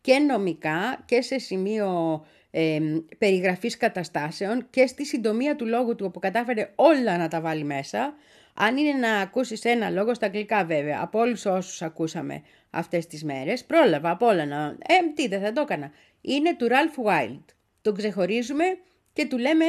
και 0.00 0.18
νομικά 0.18 1.04
και 1.06 1.22
σε 1.22 1.38
σημείο 1.38 2.24
ε, 2.58 2.78
περιγραφής 3.18 3.76
καταστάσεων 3.76 4.66
και 4.70 4.86
στη 4.86 5.06
συντομία 5.06 5.56
του 5.56 5.66
λόγου 5.66 5.94
του 5.94 6.04
όπου 6.08 6.18
κατάφερε 6.18 6.72
όλα 6.74 7.16
να 7.16 7.28
τα 7.28 7.40
βάλει 7.40 7.64
μέσα. 7.64 8.14
Αν 8.54 8.76
είναι 8.76 8.92
να 8.92 9.20
ακούσεις 9.20 9.64
ένα 9.64 9.90
λόγο 9.90 10.14
στα 10.14 10.26
αγγλικά 10.26 10.64
βέβαια, 10.64 10.98
από 11.02 11.18
όλους 11.18 11.46
όσους 11.46 11.82
ακούσαμε 11.82 12.42
αυτές 12.70 13.06
τις 13.06 13.24
μέρες, 13.24 13.64
πρόλαβα 13.64 14.10
από 14.10 14.26
όλα 14.26 14.46
να... 14.46 14.76
Ε, 14.86 14.94
τι 15.14 15.28
δεν 15.28 15.40
θα 15.40 15.52
το 15.52 15.60
έκανα. 15.60 15.90
Είναι 16.20 16.56
του 16.56 16.68
Ralph 16.68 17.10
Wild. 17.10 17.44
Τον 17.82 17.94
ξεχωρίζουμε 17.94 18.64
και 19.12 19.26
του 19.26 19.38
λέμε 19.38 19.64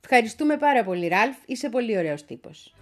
ευχαριστούμε 0.00 0.56
πάρα 0.56 0.84
πολύ 0.84 1.10
Ralph, 1.12 1.42
είσαι 1.46 1.68
πολύ 1.68 1.98
ωραίος 1.98 2.24
τύπος. 2.24 2.74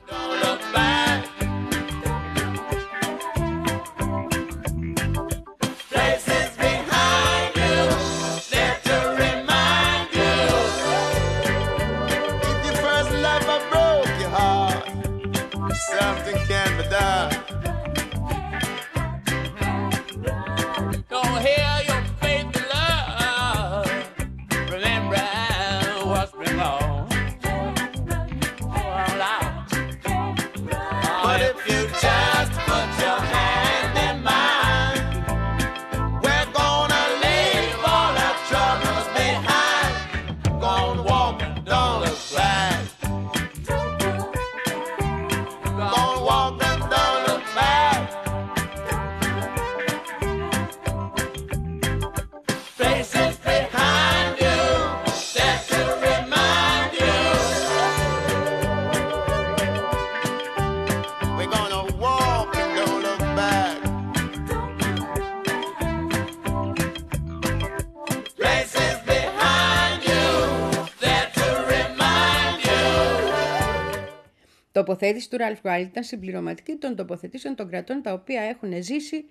Τοποθέτηση 74.85 75.31
του 75.31 75.37
Ralph 75.41 75.71
Wild 75.71 75.81
ήταν 75.81 76.03
συμπληρωματική 76.05 76.75
των 76.75 76.97
τοποθετήσεων 76.97 77.55
των 77.55 77.69
κρατών 77.69 78.03
τα 78.03 78.13
οποία 78.13 78.43
έχουν 78.43 78.83
ζήσει 78.83 79.25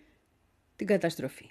την 0.75 0.87
καταστροφή. 0.87 1.49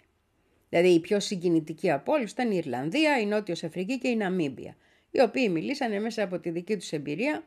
Δηλαδή 0.69 0.89
η 0.89 1.01
πιο 1.01 1.21
συγκινητική 1.21 1.91
από 1.91 2.13
όλους 2.13 2.31
ήταν 2.31 2.51
η 2.51 2.57
Ιρλανδία, 2.57 3.19
η 3.21 3.27
Νότιος 3.27 3.65
Αφρική 3.65 3.99
και 3.99 4.09
η 4.09 4.17
Ναμίμπια, 4.17 4.77
οι 5.11 5.21
οποίοι 5.21 5.49
μιλήσανε 5.51 6.01
μέσα 6.01 6.23
από 6.23 6.39
τη 6.39 6.51
δική 6.51 6.77
τους 6.77 6.93
εμπειρία 6.93 7.45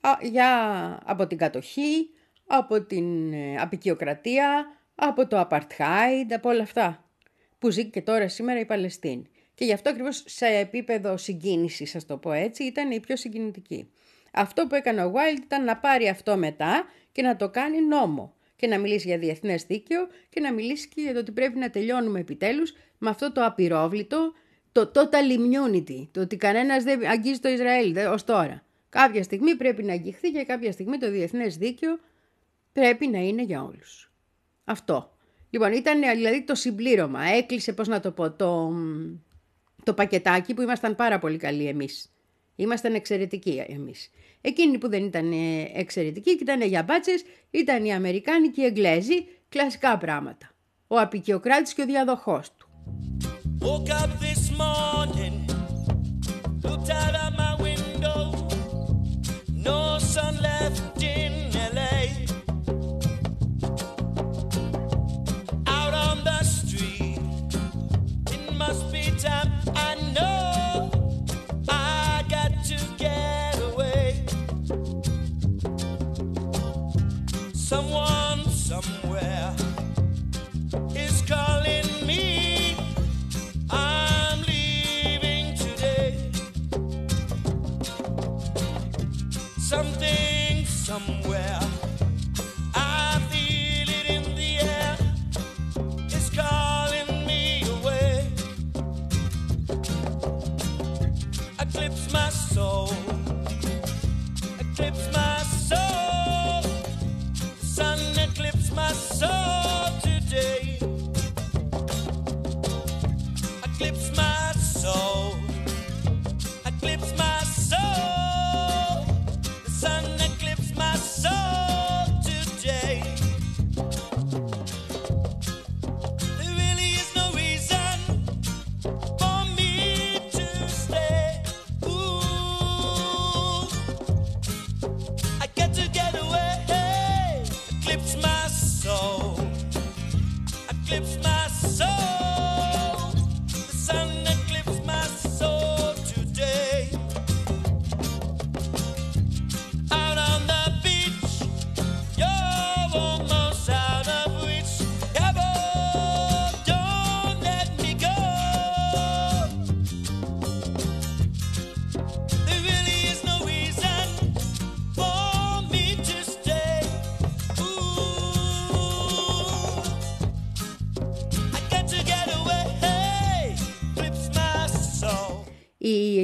α, 0.00 0.10
για, 0.22 0.50
από 1.04 1.26
την 1.26 1.38
κατοχή, 1.38 2.10
από 2.46 2.82
την 2.82 3.32
ε, 3.32 3.56
απεικιοκρατία, 3.56 4.66
από 4.94 5.26
το 5.26 5.48
apartheid, 5.50 6.32
από 6.34 6.48
όλα 6.48 6.62
αυτά 6.62 7.04
που 7.58 7.70
ζει 7.70 7.84
και 7.84 8.02
τώρα 8.02 8.28
σήμερα 8.28 8.60
η 8.60 8.64
Παλαιστίνη. 8.64 9.26
Και 9.54 9.64
γι' 9.64 9.72
αυτό 9.72 9.90
ακριβώς 9.90 10.22
σε 10.26 10.46
επίπεδο 10.46 11.16
συγκίνησης, 11.16 11.94
ας 11.94 12.06
το 12.06 12.16
πω 12.16 12.32
έτσι, 12.32 12.64
ήταν 12.64 12.90
η 12.90 13.00
πιο 13.00 13.16
συγκινητική. 13.16 13.90
Αυτό 14.34 14.66
που 14.66 14.74
έκανε 14.74 15.04
ο 15.04 15.12
Wild 15.14 15.42
ήταν 15.42 15.64
να 15.64 15.76
πάρει 15.76 16.08
αυτό 16.08 16.36
μετά 16.36 16.86
και 17.12 17.22
να 17.22 17.36
το 17.36 17.48
κάνει 17.48 17.80
νόμο. 17.80 18.34
Και 18.56 18.66
να 18.66 18.78
μιλήσει 18.78 19.08
για 19.08 19.18
διεθνές 19.18 19.64
δίκαιο 19.64 20.06
και 20.28 20.40
να 20.40 20.52
μιλήσει 20.52 20.88
και 20.88 21.00
για 21.00 21.12
το 21.12 21.18
ότι 21.18 21.32
πρέπει 21.32 21.58
να 21.58 21.70
τελειώνουμε 21.70 22.20
επιτέλους 22.20 22.74
με 22.98 23.10
αυτό 23.10 23.32
το 23.32 23.44
απειρόβλητο, 23.44 24.32
το 24.72 24.90
total 24.94 25.38
immunity, 25.38 26.08
το 26.10 26.20
ότι 26.20 26.36
κανένας 26.36 26.84
δεν 26.84 27.06
αγγίζει 27.06 27.38
το 27.38 27.48
Ισραήλ 27.48 27.92
δε, 27.92 28.06
ως 28.06 28.24
τώρα. 28.24 28.62
Κάποια 28.88 29.22
στιγμή 29.22 29.56
πρέπει 29.56 29.82
να 29.82 29.92
αγγιχθεί 29.92 30.30
και 30.30 30.44
κάποια 30.44 30.72
στιγμή 30.72 30.98
το 30.98 31.10
διεθνές 31.10 31.56
δίκαιο 31.56 31.98
πρέπει 32.72 33.06
να 33.06 33.18
είναι 33.18 33.42
για 33.42 33.62
όλους. 33.62 34.12
Αυτό. 34.64 35.16
Λοιπόν, 35.50 35.72
ήταν 35.72 36.00
δηλαδή 36.00 36.42
το 36.42 36.54
συμπλήρωμα. 36.54 37.22
Έκλεισε, 37.22 37.72
πώς 37.72 37.88
να 37.88 38.00
το 38.00 38.10
πω, 38.10 38.30
το, 38.30 38.72
το 39.82 39.94
πακετάκι 39.94 40.54
που 40.54 40.62
ήμασταν 40.62 40.96
πάρα 40.96 41.18
πολύ 41.18 41.36
καλοί 41.36 41.66
εμείς. 41.66 42.13
Ήμασταν 42.56 42.94
εξαιρετικοί 42.94 43.64
εμείς. 43.68 44.10
Εκείνοι 44.40 44.78
που 44.78 44.88
δεν 44.88 45.04
ήταν 45.04 45.32
ε, 45.32 45.70
εξαιρετικοί 45.74 46.36
και 46.36 46.42
ήταν 46.42 46.62
για 46.62 46.82
μπάτσες, 46.82 47.24
ήταν 47.50 47.84
οι 47.84 47.92
Αμερικάνοι 47.94 48.48
και 48.48 48.60
οι 48.60 48.64
Εγγλέζοι, 48.64 49.26
κλασικά 49.48 49.98
πράγματα. 49.98 50.50
Ο 50.86 50.98
απεικιοκράτης 50.98 51.74
και 51.74 51.82
ο 51.82 51.86
διαδοχός 51.86 52.52
του. 52.52 52.68
Woke 53.60 53.90
up 54.02 54.10
this 54.20 54.42
morning, 54.64 55.36
looked 56.64 56.90
out 57.02 57.14
of 57.24 57.30
my 57.42 57.54
window. 57.68 58.20
No 59.68 59.98
sun 60.12 60.34
left 60.48 61.02
in 61.02 61.32
LA. 61.76 62.00
Out 65.78 65.94
on 66.08 66.16
the 66.28 66.40
street, 66.56 67.20
it 68.34 68.44
must 68.62 68.82
be 68.92 69.04
time. 69.26 69.53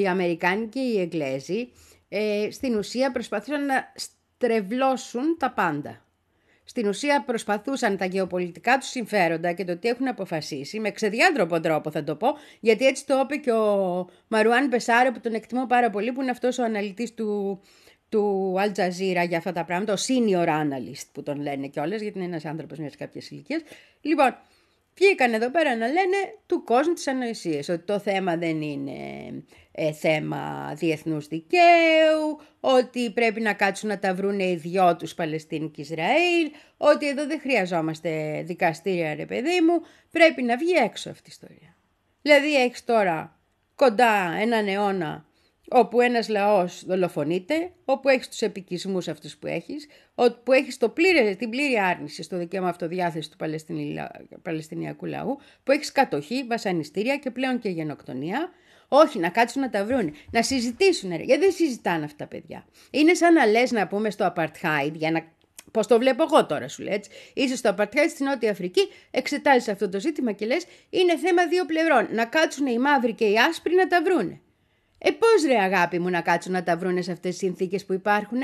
Οι 0.01 0.07
Αμερικάνοι 0.07 0.67
και 0.67 0.81
οι 0.81 1.01
Εγγλέζοι 1.01 1.69
ε, 2.09 2.49
στην 2.51 2.77
ουσία 2.77 3.13
προσπαθούσαν 3.13 3.67
να 3.67 3.93
στρεβλώσουν 3.95 5.37
τα 5.39 5.51
πάντα. 5.51 6.05
Στην 6.65 6.89
ουσία 6.89 7.23
προσπαθούσαν 7.27 7.97
τα 7.97 8.05
γεωπολιτικά 8.05 8.79
τους 8.79 8.89
συμφέροντα 8.89 9.53
και 9.53 9.65
το 9.65 9.77
τι 9.77 9.89
έχουν 9.89 10.09
αποφασίσει, 10.09 10.81
με 10.81 10.91
ξεδιάντροπο 10.91 11.61
τρόπο 11.61 11.91
θα 11.91 12.05
το 12.05 12.17
πω, 12.17 12.29
γιατί 12.61 12.87
έτσι 12.87 13.07
το 13.07 13.21
είπε 13.25 13.37
και 13.37 13.53
ο 13.53 14.09
Μαρουάν 14.29 14.69
Μπεσάρο 14.69 15.13
που 15.13 15.21
τον 15.21 15.35
εκτιμώ 15.35 15.67
πάρα 15.67 15.91
πολύ, 15.91 16.13
που 16.13 16.23
είναι 16.23 16.31
αυτός 16.31 16.59
ο 16.59 16.65
αναλυτής 16.65 17.15
του, 17.15 17.61
του 18.09 18.55
Al 18.59 18.69
Jazeera 18.69 19.29
για 19.29 19.37
αυτά 19.37 19.53
τα 19.53 19.65
πράγματα, 19.65 19.93
ο 19.93 19.97
senior 19.97 20.49
analyst 20.49 21.07
που 21.13 21.23
τον 21.23 21.41
λένε 21.41 21.67
κιόλας, 21.67 22.01
γιατί 22.01 22.19
είναι 22.19 22.27
ένας 22.27 22.45
άνθρωπος 22.45 22.79
μιας 22.79 22.97
κάποιας 22.97 23.31
ηλικίας. 23.31 23.63
Λοιπόν, 24.01 24.37
βγήκαν 25.01 25.33
εδώ 25.33 25.51
πέρα 25.51 25.77
να 25.77 25.87
λένε 25.87 26.17
του 26.47 26.65
κόσμου 26.65 26.93
τις 26.93 27.07
ανοησίες, 27.07 27.69
ότι 27.69 27.85
το 27.85 27.99
θέμα 27.99 28.37
δεν 28.37 28.63
είναι 28.63 28.93
ε, 29.73 29.93
θέμα 29.93 30.73
διεθνούς 30.77 31.27
δικαίου, 31.27 32.41
ότι 32.61 33.11
πρέπει 33.11 33.41
να 33.41 33.53
κάτσουν 33.53 33.89
να 33.89 33.99
τα 33.99 34.15
βρούνε 34.15 34.45
οι 34.45 34.57
δυο 34.57 34.97
τους 34.97 35.15
Παλαιστίνη 35.15 35.71
και 35.71 35.81
Ισραήλ, 35.81 36.51
ότι 36.77 37.09
εδώ 37.09 37.27
δεν 37.27 37.41
χρειαζόμαστε 37.41 38.43
δικαστήρια 38.47 39.15
ρε 39.15 39.27
παιδί 39.27 39.61
μου, 39.61 39.81
πρέπει 40.11 40.43
να 40.43 40.57
βγει 40.57 40.73
έξω 40.73 41.11
αυτή 41.11 41.29
η 41.29 41.33
ιστορία. 41.33 41.77
Δηλαδή 42.23 42.63
έχεις 42.63 42.85
τώρα 42.85 43.39
κοντά 43.75 44.37
έναν 44.41 44.69
αιώνα 44.69 45.25
όπου 45.73 46.01
ένας 46.01 46.29
λαός 46.29 46.85
δολοφονείται, 46.87 47.73
όπου 47.85 48.09
έχεις 48.09 48.29
τους 48.29 48.41
επικισμούς 48.41 49.09
αυτούς 49.09 49.37
που 49.37 49.47
έχεις, 49.47 49.89
όπου 50.15 50.53
έχεις 50.53 50.77
το 50.77 50.89
πλήρε, 50.89 51.35
την 51.35 51.51
πλήρη 51.51 51.79
άρνηση 51.79 52.23
στο 52.23 52.37
δικαίωμα 52.39 52.69
αυτοδιάθεσης 52.69 53.29
του 53.29 53.37
Παλαιστινι- 53.37 54.01
Παλαιστινιακού 54.43 55.07
λαού, 55.07 55.39
που 55.65 55.73
έχεις 55.73 55.93
κατοχή, 55.93 56.45
βασανιστήρια 56.45 57.17
και 57.17 57.31
πλέον 57.31 57.59
και 57.59 57.69
γενοκτονία, 57.69 58.51
όχι, 58.89 59.19
να 59.19 59.29
κάτσουν 59.29 59.63
να 59.63 59.71
τα 59.71 59.85
βρούνε, 59.85 60.13
να 60.31 60.43
συζητήσουν, 60.43 61.11
ρε, 61.17 61.23
γιατί 61.23 61.41
δεν 61.41 61.53
συζητάνε 61.53 62.05
αυτά 62.05 62.17
τα 62.17 62.27
παιδιά. 62.27 62.67
Είναι 62.91 63.15
σαν 63.15 63.33
να 63.33 63.47
λες 63.47 63.71
να 63.71 63.87
πούμε 63.87 64.11
στο 64.11 64.33
apartheid, 64.37 64.93
για 64.93 65.11
να 65.11 65.39
Πώς 65.73 65.87
το 65.87 65.99
βλέπω 65.99 66.23
εγώ 66.23 66.47
τώρα, 66.47 66.69
σου 66.69 66.83
λέει 66.83 66.95
έτσι. 66.95 67.11
Είσαι 67.35 67.57
στο 67.57 67.75
apartheid 67.79 68.09
στη 68.09 68.23
Νότια 68.23 68.51
Αφρική, 68.51 68.89
εξετάζεις 69.11 69.69
αυτό 69.69 69.89
το 69.89 70.01
ζήτημα 70.01 70.33
και 70.33 70.47
λες: 70.47 70.65
Είναι 70.91 71.17
θέμα 71.17 71.47
δύο 71.47 71.65
πλευρών. 71.65 72.09
Να 72.11 72.25
κάτσουν 72.25 72.67
οι 72.67 72.79
μαύροι 72.79 73.13
και 73.13 73.25
οι 73.25 73.39
άσπροι 73.39 73.75
να 73.75 73.87
τα 73.87 74.03
βρούνε. 74.03 74.41
Ε, 75.03 75.11
πώς 75.11 75.45
ρε 75.47 75.59
αγάπη 75.59 75.99
μου 75.99 76.09
να 76.09 76.21
κάτσουν 76.21 76.53
να 76.53 76.63
τα 76.63 76.77
βρούνε 76.77 77.03
σε 77.03 77.13
αυτές 77.13 77.31
τις 77.31 77.39
συνθήκες 77.39 77.85
που 77.85 77.93
υπάρχουν. 77.93 78.39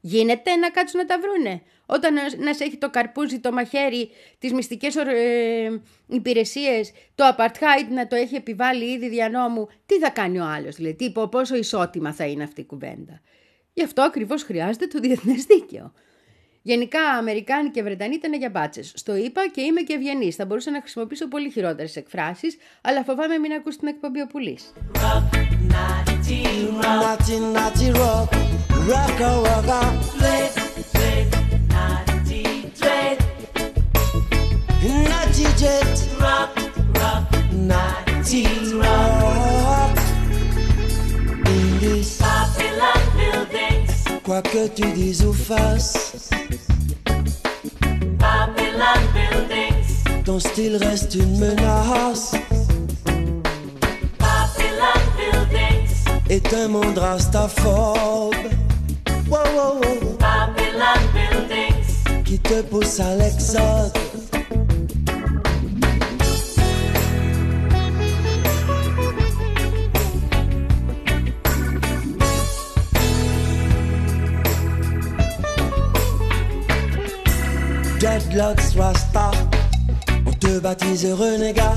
Γίνεται 0.00 0.54
να 0.56 0.70
κάτσουν 0.70 1.00
να 1.00 1.06
τα 1.06 1.18
βρούνε; 1.20 1.62
Όταν 1.86 2.14
να, 2.14 2.22
να 2.36 2.54
σε 2.54 2.64
έχει 2.64 2.76
το 2.76 2.90
καρπούζι, 2.90 3.38
το 3.38 3.52
μαχαίρι, 3.52 4.10
τις 4.38 4.52
μυστικές 4.52 4.96
ε, 4.96 5.82
υπηρεσίες, 6.06 6.92
το 7.14 7.24
apartheid 7.36 7.88
να 7.90 8.06
το 8.06 8.16
έχει 8.16 8.34
επιβάλει 8.34 8.84
ήδη 8.84 9.08
δια 9.08 9.28
νόμου, 9.28 9.68
τι 9.86 9.98
θα 9.98 10.10
κάνει 10.10 10.38
ο 10.38 10.44
άλλος, 10.44 10.76
δηλαδή, 10.76 10.94
τι, 10.94 11.12
πο- 11.12 11.28
πόσο 11.28 11.56
ισότιμα 11.56 12.12
θα 12.12 12.24
είναι 12.24 12.42
αυτή 12.42 12.60
η 12.60 12.64
κουβέντα; 12.64 13.20
Γι' 13.72 13.82
αυτό 13.82 14.02
ακριβώς 14.02 14.42
χρειάζεται 14.42 14.86
το 14.86 14.98
διεθνές 14.98 15.44
δίκαιο. 15.44 15.92
Γενικά, 16.62 17.00
Αμερικάνοι 17.00 17.70
και 17.70 17.82
Βρετανοί 17.82 18.14
ήταν 18.14 18.34
για 18.34 18.50
μπάτσες. 18.50 18.92
Στο 18.94 19.16
είπα 19.16 19.48
και 19.52 19.60
είμαι 19.60 19.80
και 19.80 19.92
ευγενής. 19.92 20.36
Θα 20.36 20.46
μπορούσα 20.46 20.70
να 20.70 20.80
χρησιμοποιήσω 20.80 21.28
πολύ 21.28 21.50
χειρότερες 21.50 21.96
εκφράσεις, 21.96 22.56
αλλά 22.82 23.04
φοβάμαι 23.04 23.38
μην 23.38 23.52
ακούσει 23.52 23.78
την 23.78 23.88
εκπομπή 23.88 24.20
ο 24.20 24.26
Natty 25.68 26.70
Natty 26.82 27.40
Natty 27.40 27.92
Rock, 27.92 28.30
Rocka 28.88 29.30
Natty 31.80 32.70
Trade. 32.80 33.18
Natty 34.82 35.46
Jet, 35.56 36.08
Rock, 36.20 36.50
Rock, 36.94 37.24
Natty 37.52 38.46
Rock. 38.74 39.98
Buildings, 43.16 44.04
quoi 44.24 44.42
que 44.42 44.68
tu 44.68 44.92
dises 44.92 45.24
ou 45.24 45.32
fasses. 45.32 46.30
Babylon 48.18 49.00
buildings, 49.12 50.04
ton 50.24 50.38
style 50.38 50.76
reste 50.76 51.14
une 51.14 51.38
menace. 51.38 52.34
Est 56.30 56.52
un 56.52 56.68
monde 56.68 56.98
rastaphobe. 56.98 58.34
Wow, 59.30 59.38
wow, 59.54 59.80
wow. 59.80 60.18
Qui 62.22 62.38
te 62.38 62.60
pousse 62.62 63.00
à 63.00 63.14
l'exode. 63.14 63.92
Dreadlocks 77.98 78.76
Rasta, 78.76 79.30
on 80.26 80.32
te 80.32 80.58
baptise 80.58 81.06
renégat 81.06 81.74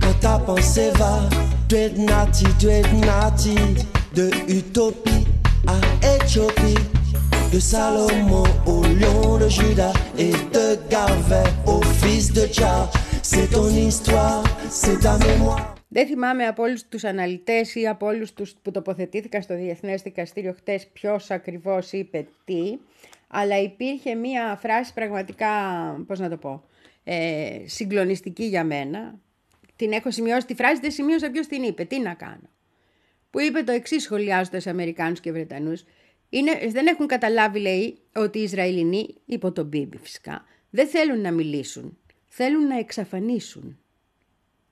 quand 0.00 0.20
ta 0.20 0.38
pensée 0.40 0.90
va. 0.96 1.47
Dreadnoughty, 1.68 2.46
Dreadnoughty, 2.64 3.58
de 4.14 4.30
Utopie 4.58 5.26
à 5.66 5.76
Éthiopie, 6.14 6.82
de 7.52 7.58
Salomon 7.60 8.44
au 8.64 8.82
lion 9.00 9.36
de 9.36 9.48
Judas 9.48 9.92
et 10.16 10.32
de 10.54 10.66
Garvey 10.88 11.44
au 11.66 11.82
fils 12.00 12.32
de 12.32 12.46
Jah. 12.50 12.88
C'est 13.22 13.48
ton 13.50 13.68
histoire, 13.68 14.42
c'est 14.70 14.98
ta 15.00 15.18
mémoire. 15.18 15.74
Δεν 15.88 16.06
θυμάμαι 16.06 16.46
από 16.46 16.62
όλους 16.62 16.88
τους 16.88 17.04
αναλυτές 17.04 17.74
ή 17.74 17.86
από 17.86 18.06
όλους 18.06 18.32
τους 18.32 18.54
που 18.62 18.70
τοποθετήθηκαν 18.70 19.42
στο 19.42 19.56
Διεθνές 19.56 20.02
Δικαστήριο 20.02 20.52
χτες 20.52 20.86
ποιος 20.92 21.30
ακριβώς 21.30 21.92
είπε 21.92 22.26
τι, 22.44 22.78
αλλά 23.28 23.60
υπήρχε 23.60 24.14
μία 24.14 24.58
φράση 24.60 24.92
πραγματικά, 24.94 25.48
πώς 26.06 26.18
να 26.18 26.28
το 26.28 26.36
πω, 26.36 26.62
ε, 27.04 27.48
συγκλονιστική 27.64 28.44
για 28.44 28.64
μένα. 28.64 29.18
Την 29.78 29.92
έχω 29.92 30.10
σημειώσει 30.10 30.46
τη 30.46 30.54
φράση, 30.54 30.80
δεν 30.80 30.90
σημείωσα 30.90 31.30
ποιος 31.30 31.46
την 31.46 31.62
είπε. 31.62 31.84
Τι 31.84 32.00
να 32.00 32.14
κάνω. 32.14 32.48
Που 33.30 33.40
είπε 33.40 33.62
το 33.62 33.72
εξής 33.72 34.02
σχολιάζοντας 34.02 34.66
Αμερικάνους 34.66 35.20
και 35.20 35.32
Βρετανούς. 35.32 35.84
Δεν 36.70 36.86
έχουν 36.86 37.06
καταλάβει, 37.06 37.58
λέει, 37.58 37.98
ότι 38.14 38.38
οι 38.38 38.42
Ισραηλινοί, 38.42 39.14
υπό 39.24 39.52
τον 39.52 39.66
Μπίμπι 39.66 39.96
φυσικά, 39.96 40.44
δεν 40.70 40.88
θέλουν 40.88 41.20
να 41.20 41.30
μιλήσουν. 41.30 41.98
Θέλουν 42.26 42.66
να 42.66 42.78
εξαφανίσουν. 42.78 43.78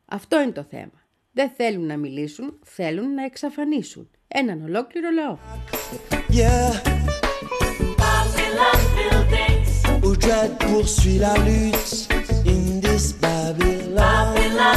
Αυτό 0.04 0.40
είναι 0.40 0.52
το 0.52 0.62
θέμα. 0.70 1.06
Δεν 1.32 1.50
θέλουν 1.56 1.86
να 1.86 1.96
μιλήσουν, 1.96 2.58
θέλουν 2.64 3.14
να 3.14 3.24
εξαφανίσουν. 3.24 4.10
Έναν 4.28 4.64
ολόκληρο 4.64 5.10
λαό. 5.10 5.38
Yeah. 6.30 6.96
This 13.54 13.86
Babylon. 13.94 14.76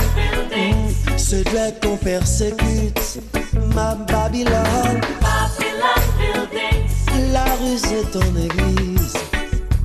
Mm, 0.55 1.17
Ce 1.17 1.37
Dread 1.43 1.79
qu'on 1.83 1.97
persécute. 1.97 3.19
ma 3.73 3.95
Babylone. 3.95 5.01
Babylon 5.19 6.01
buildings, 6.19 7.33
La 7.33 7.45
rue 7.45 7.77
c'est 7.77 8.11
ton 8.11 8.21
église. 8.37 9.13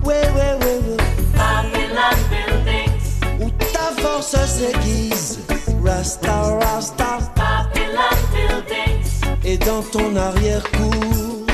Ouais, 0.05 0.20
ouais, 0.37 0.55
ouais, 0.61 0.81
ouais. 0.87 0.97
Babylon 1.35 2.16
buildings, 2.31 3.40
Où 3.40 3.51
ta 3.73 4.03
force 4.03 4.37
s'aiguise. 4.47 5.38
Rasta, 5.83 6.59
Rasta. 6.61 7.18
Babylon 7.37 8.18
buildings, 8.35 9.44
Et 9.44 9.57
dans 9.57 9.81
ton 9.81 10.14
arrière-cour. 10.14 11.47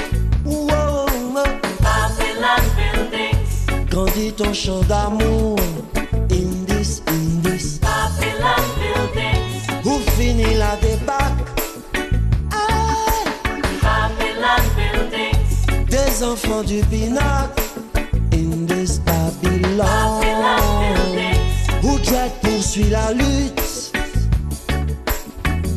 Wow, 0.45 1.07
wow. 1.33 1.45
Babylon 1.81 2.63
buildings, 2.77 3.89
Grandit 3.89 4.33
ton 4.33 4.53
chant 4.53 4.81
d'amour. 4.89 5.60
Buildings, 16.21 16.25
des 16.25 16.25
enfants 16.25 16.63
du 16.63 16.81
pinacle. 16.91 17.63
Indis, 18.33 19.01
Babylone. 19.05 19.77
Babylon 19.77 20.61
buildings, 20.81 21.83
Où 21.83 21.99
Jack 22.03 22.33
poursuit 22.41 22.91
la 22.91 23.13
lutte. 23.13 23.93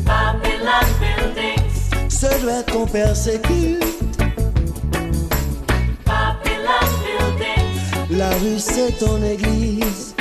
Babylon 0.04 0.86
buildings, 1.00 2.10
Ce 2.10 2.40
doit 2.42 2.60
être 2.60 2.72
qu'on 2.72 2.86
persécute. 2.86 3.82
Babylon 6.06 6.86
buildings, 7.04 8.18
La 8.18 8.30
rue 8.30 8.58
c'est 8.58 8.92
ton 8.98 9.22
église. 9.22 10.14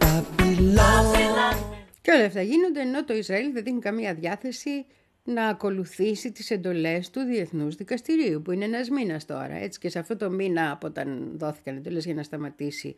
Babylone. 0.00 0.76
Babylon 0.76 1.56
Και 2.02 2.10
όλα 2.12 2.24
αυτά 2.24 2.42
γίνονται 2.42 2.80
ενώ 2.80 3.04
το 3.04 3.14
Ισραήλ 3.14 3.52
δεν 3.52 3.64
δίνει 3.64 3.80
καμία 3.80 4.14
διάθεση 4.14 4.86
να 5.24 5.46
ακολουθήσει 5.46 6.32
τις 6.32 6.50
εντολές 6.50 7.10
του 7.10 7.20
Διεθνούς 7.20 7.74
Δικαστηρίου, 7.74 8.42
που 8.42 8.50
είναι 8.50 8.64
ένας 8.64 8.88
μήνας 8.88 9.24
τώρα. 9.24 9.54
Έτσι 9.54 9.78
και 9.78 9.88
σε 9.88 9.98
αυτό 9.98 10.16
το 10.16 10.30
μήνα 10.30 10.70
από 10.70 10.86
όταν 10.86 11.32
δόθηκαν 11.36 11.76
εντολές 11.76 12.04
για 12.04 12.14
να 12.14 12.22
σταματήσει 12.22 12.96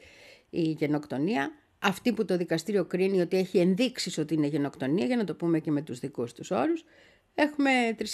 η 0.50 0.60
γενοκτονία, 0.60 1.50
αυτή 1.78 2.12
που 2.12 2.24
το 2.24 2.36
δικαστήριο 2.36 2.84
κρίνει 2.84 3.20
ότι 3.20 3.36
έχει 3.36 3.58
ενδείξεις 3.58 4.18
ότι 4.18 4.34
είναι 4.34 4.46
γενοκτονία, 4.46 5.06
για 5.06 5.16
να 5.16 5.24
το 5.24 5.34
πούμε 5.34 5.60
και 5.60 5.70
με 5.70 5.82
τους 5.82 5.98
δικούς 5.98 6.32
τους 6.32 6.50
όρους, 6.50 6.84
έχουμε 7.34 7.70
3.500-4.000 7.98 8.12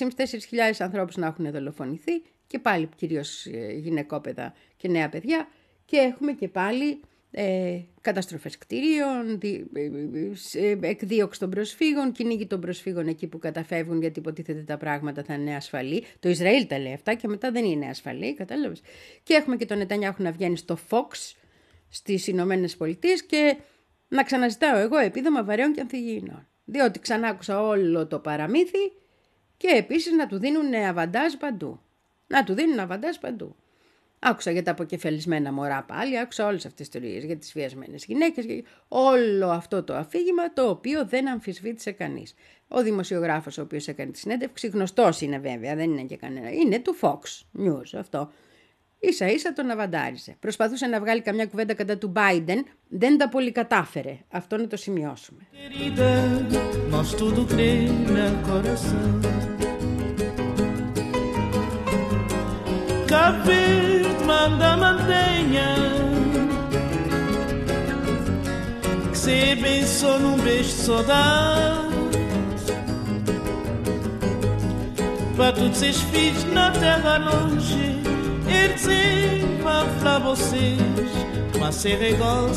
ανθρώπους 0.78 1.16
να 1.16 1.26
έχουν 1.26 1.50
δολοφονηθεί 1.50 2.22
και 2.46 2.58
πάλι 2.58 2.88
κυρίως 2.96 3.46
ε, 3.46 3.72
γυναικόπαιδα 3.72 4.54
και 4.76 4.88
νέα 4.88 5.08
παιδιά 5.08 5.48
και 5.84 5.96
έχουμε 5.96 6.32
και 6.32 6.48
πάλι 6.48 7.00
ε, 7.34 7.80
καταστροφές 8.00 8.58
κτίριων, 8.58 9.38
δι- 9.38 9.66
ε, 9.76 9.80
ε, 9.82 10.70
ε, 10.70 10.78
εκδίωξη 10.80 11.40
των 11.40 11.50
προσφύγων, 11.50 12.12
κυνήγι 12.12 12.46
των 12.46 12.60
προσφύγων 12.60 13.06
εκεί 13.08 13.26
που 13.26 13.38
καταφεύγουν 13.38 14.00
γιατί 14.00 14.18
υποτίθεται 14.18 14.60
τα 14.62 14.76
πράγματα 14.76 15.22
θα 15.22 15.34
είναι 15.34 15.54
ασφαλή. 15.56 16.04
Το 16.20 16.28
Ισραήλ 16.28 16.66
τα 16.66 16.78
λέει 16.78 16.92
αυτά 16.92 17.14
και 17.14 17.28
μετά 17.28 17.50
δεν 17.50 17.64
είναι 17.64 17.86
ασφαλή, 17.86 18.34
κατάλαβες. 18.34 18.80
Και 19.22 19.34
έχουμε 19.34 19.56
και 19.56 19.66
τον 19.66 19.78
Νετανιάχου 19.78 20.22
να 20.22 20.30
βγαίνει 20.32 20.56
στο 20.56 20.78
Fox 20.90 21.34
στις 21.88 22.26
Ηνωμένες 22.26 22.76
Πολιτείες 22.76 23.22
και 23.22 23.56
να 24.08 24.22
ξαναζητάω 24.22 24.78
εγώ 24.78 24.96
επίδομα 24.98 25.44
βαρέων 25.44 25.72
και 25.72 25.80
ανθυγιεινών. 25.80 26.46
Διότι 26.64 26.98
ξανά 26.98 27.28
άκουσα 27.28 27.62
όλο 27.62 28.06
το 28.06 28.18
παραμύθι 28.18 28.92
και 29.56 29.68
επίσης 29.68 30.12
να 30.12 30.26
του 30.26 30.38
δίνουν 30.38 30.74
αβαντάζ 30.74 31.32
παντού. 31.34 31.80
Να 32.26 32.44
του 32.44 32.54
δίνουν 32.54 32.78
αβαντάζ 32.78 33.16
παντού. 33.16 33.56
Άκουσα 34.24 34.50
για 34.50 34.62
τα 34.62 34.70
αποκεφαλισμένα 34.70 35.52
μωρά 35.52 35.82
πάλι, 35.82 36.18
άκουσα 36.18 36.46
όλες 36.46 36.66
αυτές 36.66 36.88
τις 36.88 37.00
ιστορίες 37.00 37.24
για 37.24 37.36
τις 37.36 37.52
βιασμένες 37.52 38.04
γυναίκες, 38.04 38.44
για 38.44 38.62
όλο 38.88 39.48
αυτό 39.48 39.82
το 39.82 39.94
αφήγημα 39.94 40.52
το 40.52 40.68
οποίο 40.68 41.06
δεν 41.06 41.28
αμφισβήτησε 41.28 41.90
κανείς. 41.92 42.34
Ο 42.68 42.82
δημοσιογράφος 42.82 43.58
ο 43.58 43.62
οποίος 43.62 43.88
έκανε 43.88 44.10
τη 44.10 44.18
συνέντευξη, 44.18 44.66
γνωστός 44.66 45.20
είναι 45.20 45.38
βέβαια, 45.38 45.74
δεν 45.74 45.90
είναι 45.90 46.02
και 46.02 46.16
κανένα, 46.16 46.50
είναι 46.50 46.78
του 46.78 46.96
Fox 47.00 47.20
News 47.58 47.98
αυτό. 47.98 48.32
Ίσα 48.98 49.26
ίσα 49.26 49.52
τον 49.52 49.70
αβαντάριζε. 49.70 50.36
Προσπαθούσε 50.40 50.86
να 50.86 51.00
βγάλει 51.00 51.20
καμιά 51.20 51.46
κουβέντα 51.46 51.74
κατά 51.74 51.98
του 51.98 52.12
Biden, 52.16 52.62
δεν 52.88 53.18
τα 53.18 53.28
πολύ 53.28 53.52
κατάφερε. 53.52 54.18
Αυτό 54.28 54.56
να 54.56 54.66
το 54.66 54.76
σημειώσουμε. 54.76 55.46
Cabo 63.12 64.24
manda 64.24 64.74
mantenha. 64.74 65.74
Que 69.10 69.18
se 69.18 69.52
abençoe 69.52 70.18
num 70.18 70.38
beijo 70.38 70.70
de 70.70 70.74
saudade. 70.74 71.92
Para 75.36 75.52
todos 75.52 75.82
esses 75.82 76.00
filhos 76.04 76.44
na 76.52 76.70
terra 76.70 77.18
longe 77.18 78.00
Eles 78.46 78.86
para 79.62 79.86
falar 79.98 80.18
vocês 80.20 80.78
Mas 81.60 81.74
se 81.74 81.94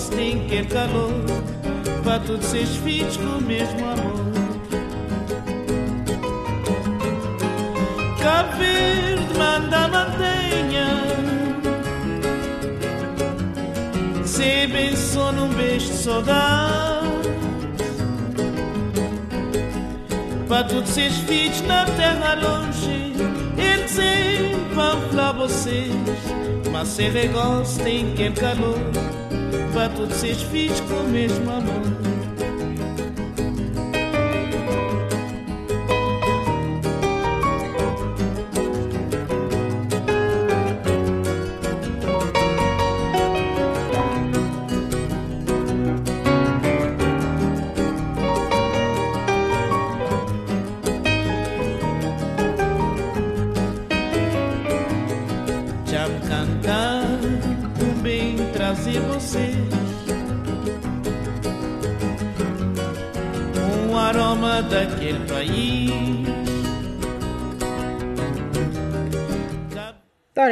tem 0.07 0.47
que 0.47 0.63
calor. 0.63 1.11
Para 2.01 2.19
todos 2.19 2.53
esses 2.53 2.77
filhos 2.77 3.17
com 3.17 3.39
o 3.39 3.41
mesmo 3.41 3.85
amor. 3.85 4.25
Cabo 8.23 8.63
manda 9.37 9.87
mantenha 9.89 10.14
Se 14.25 14.63
abençoe 14.63 15.33
num 15.33 15.49
beijo 15.49 15.87
de 15.87 15.97
saudade. 15.97 16.85
Para 20.47 20.63
todos 20.63 20.97
esses 20.97 21.17
filhos 21.19 21.61
na 21.61 21.85
terra 21.85 22.35
longe 22.35 23.13
Eles 23.57 23.97
para 24.75 25.01
falar 25.09 25.31
vocês. 25.33 25.91
Mas 26.71 26.89
se 26.89 27.09
tem 27.83 28.13
que 28.13 28.29
calor 28.31 28.79
Para 29.73 29.89
todos 29.89 30.23
esses 30.23 30.43
filhos 30.43 30.79
com 30.81 30.95
o 30.95 31.09
mesmo 31.09 31.49
amor 31.49 32.04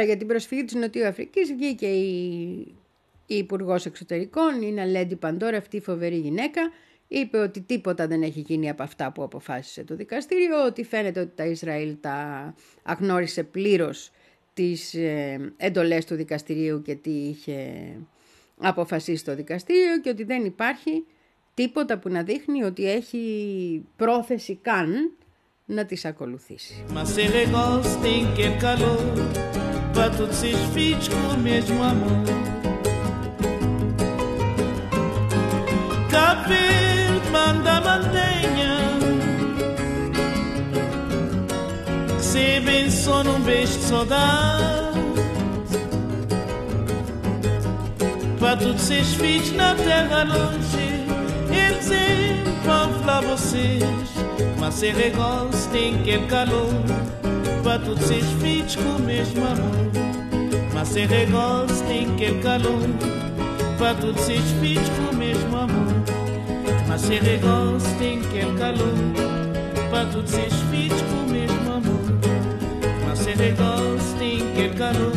για 0.04 0.16
την 0.16 0.26
προσφυγή 0.26 0.64
της 0.64 0.74
Νοτιού 0.74 1.06
Αφρικής 1.06 1.52
βγήκε 1.54 1.86
η, 1.86 2.74
η 3.26 3.36
Υπουργός 3.36 3.86
Εξωτερικών, 3.86 4.62
η 4.62 4.72
Ναλέντι 4.72 5.16
Παντόρα, 5.16 5.56
αυτή 5.56 5.76
η 5.76 5.80
φοβερή 5.80 6.16
γυναίκα, 6.16 6.70
είπε 7.08 7.38
ότι 7.38 7.60
τίποτα 7.60 8.06
δεν 8.06 8.22
έχει 8.22 8.40
γίνει 8.40 8.70
από 8.70 8.82
αυτά 8.82 9.12
που 9.12 9.22
αποφάσισε 9.22 9.84
το 9.84 9.96
δικαστήριο, 9.96 10.64
ότι 10.64 10.84
φαίνεται 10.84 11.20
ότι 11.20 11.32
τα 11.34 11.44
Ισραήλ 11.44 11.96
τα 12.00 12.54
αγνώρισε 12.82 13.42
πλήρως 13.42 14.10
τις 14.54 14.94
ε, 14.94 15.52
εντολές 15.56 16.04
του 16.04 16.14
δικαστηρίου 16.14 16.82
και 16.82 16.94
τι 16.94 17.10
είχε 17.10 17.86
αποφασίσει 18.58 19.24
το 19.24 19.34
δικαστήριο 19.34 20.00
και 20.00 20.08
ότι 20.08 20.24
δεν 20.24 20.44
υπάρχει 20.44 21.04
τίποτα 21.54 21.98
που 21.98 22.08
να 22.08 22.22
δείχνει 22.22 22.62
ότι 22.62 22.90
έχει 22.90 23.84
πρόθεση 23.96 24.58
καν 24.62 25.12
να 25.66 25.84
τις 25.84 26.04
ακολουθήσει. 26.04 26.84
para 29.94 30.10
todos 30.10 30.42
os 30.42 30.74
filhos 30.74 31.08
com 31.08 31.34
o 31.34 31.38
mesmo 31.38 31.82
amor. 31.82 32.24
Cabo 36.10 36.54
manda 37.30 37.80
mantenha, 37.80 38.78
que 42.16 42.22
se 42.22 42.60
bem 42.60 42.90
só 42.90 43.22
num 43.22 43.40
beijo 43.40 43.78
de 43.78 43.84
saudade. 43.84 44.74
Para 48.40 48.56
todos 48.56 48.90
os 48.90 49.14
filhos 49.14 49.52
na 49.52 49.74
terra 49.74 50.24
longe, 50.24 51.06
eles 51.50 51.84
sempre 51.84 52.52
vão 52.64 52.92
falar 53.00 53.22
vocês, 53.22 53.82
mas 54.58 54.74
se 54.74 54.90
regoste 54.90 55.68
tem 55.68 56.02
que 56.02 56.18
calor. 56.26 57.23
Para 57.64 57.78
todos 57.78 58.10
esses 58.10 58.30
filhos 58.42 58.76
com 58.76 58.82
o 58.82 58.98
mesmo 58.98 59.42
amor 59.42 59.90
Mas 60.74 60.88
ser 60.88 61.08
negócio 61.08 61.86
tem 61.86 62.14
que 62.14 62.26
ter 62.26 62.42
calor 62.42 62.82
Para 63.78 63.94
todos 63.94 64.28
esses 64.28 64.50
filhos 64.60 64.86
com 64.90 65.14
o 65.14 65.18
mesmo 65.18 65.56
amor 65.56 66.04
Mas 66.86 67.00
ser 67.00 67.22
negócio 67.22 67.98
tem 67.98 68.20
que 68.20 68.28
ter 68.28 68.58
calor 68.58 68.94
Pra 69.88 70.04
todos 70.12 70.34
esses 70.34 70.60
filhos 70.70 71.00
com 71.00 71.26
o 71.26 71.30
mesmo 71.30 71.72
amor 71.72 72.00
Mas 73.06 73.18
ser 73.18 73.36
negócio 73.38 74.18
tem 74.18 74.52
aquele 74.52 74.74
calor 74.74 75.12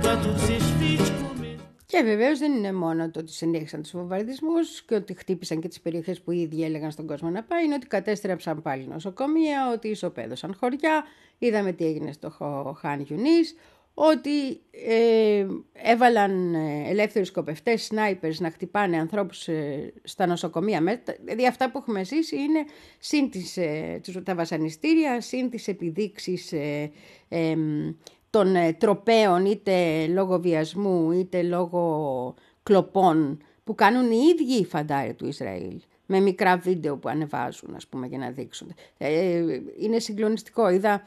Pra 0.00 0.16
todos 0.16 0.42
esses 0.42 0.70
filhos 0.78 1.10
com 1.10 1.26
o 1.26 1.38
mesmo 1.38 1.62
Και 1.86 2.02
βεβαίω 2.02 2.36
δεν 2.36 2.52
είναι 2.52 2.72
μόνο 2.72 3.10
το 3.10 3.20
ότι 3.20 3.32
συνέχισαν 3.32 3.82
του 3.82 3.88
βομβαρδισμού 3.92 4.54
και 4.86 4.94
ότι 4.94 5.14
χτύπησαν 5.14 5.60
και 5.60 5.68
τι 5.68 5.80
περιοχέ 5.82 6.16
που 6.24 6.30
ήδη 6.30 6.64
έλεγαν 6.64 6.90
στον 6.90 7.06
κόσμο 7.06 7.30
να 7.30 7.42
πάει, 7.42 7.64
είναι 7.64 7.74
ότι 7.74 7.86
κατέστρεψαν 7.86 8.62
πάλι 8.62 8.86
νοσοκομεία, 8.86 9.70
ότι 9.72 9.88
ισοπαίδωσαν 9.88 10.56
χωριά. 10.60 11.04
Είδαμε 11.38 11.72
τι 11.72 11.84
έγινε 11.86 12.12
στο 12.12 12.30
Χο- 12.30 12.72
Χάν 12.78 13.00
Γιουνίς, 13.00 13.54
ότι 13.94 14.60
ε, 14.88 15.46
έβαλαν 15.72 16.54
ε, 16.54 16.84
ελεύθερους 16.88 17.28
σκοπευτές, 17.28 17.82
σνάιπερς 17.84 18.40
να 18.40 18.50
χτυπάνε 18.50 18.96
ανθρώπους 18.98 19.48
ε, 19.48 19.92
στα 20.02 20.26
νοσοκομεία. 20.26 20.80
Με- 20.80 21.02
Δηλαδή 21.24 21.46
αυτά 21.46 21.70
που 21.70 21.78
έχουμε 21.78 22.04
ζήσει 22.04 22.36
είναι 22.36 22.64
συν 22.98 23.30
τις, 23.30 23.56
ε, 23.56 24.00
τους- 24.02 24.22
τα 24.22 24.34
βασανιστήρια, 24.34 25.20
συν 25.20 25.50
τις 25.50 25.68
επιδείξεις 25.68 26.52
ε, 26.52 26.90
εμ, 27.28 27.92
των 28.30 28.56
ε, 28.56 28.72
τροπέων 28.72 29.44
είτε 29.44 30.06
λόγω 30.06 30.40
βιασμού 30.40 31.12
είτε 31.12 31.42
λόγω 31.42 32.34
κλοπών 32.62 33.42
που 33.64 33.74
κάνουν 33.74 34.10
οι 34.10 34.18
ίδιοι 34.34 34.54
οι 34.60 34.64
φαντάροι 34.64 35.14
του 35.14 35.26
Ισραήλ 35.26 35.80
με 36.06 36.20
μικρά 36.20 36.56
βίντεο 36.56 36.96
που 36.96 37.08
ανεβάζουν 37.08 37.74
ας 37.74 37.86
πούμε 37.86 38.06
για 38.06 38.18
να 38.18 38.30
δείξουν. 38.30 38.74
Ε, 38.98 39.42
είναι 39.80 39.98
συγκλονιστικό. 39.98 40.68
Είδα 40.70 41.06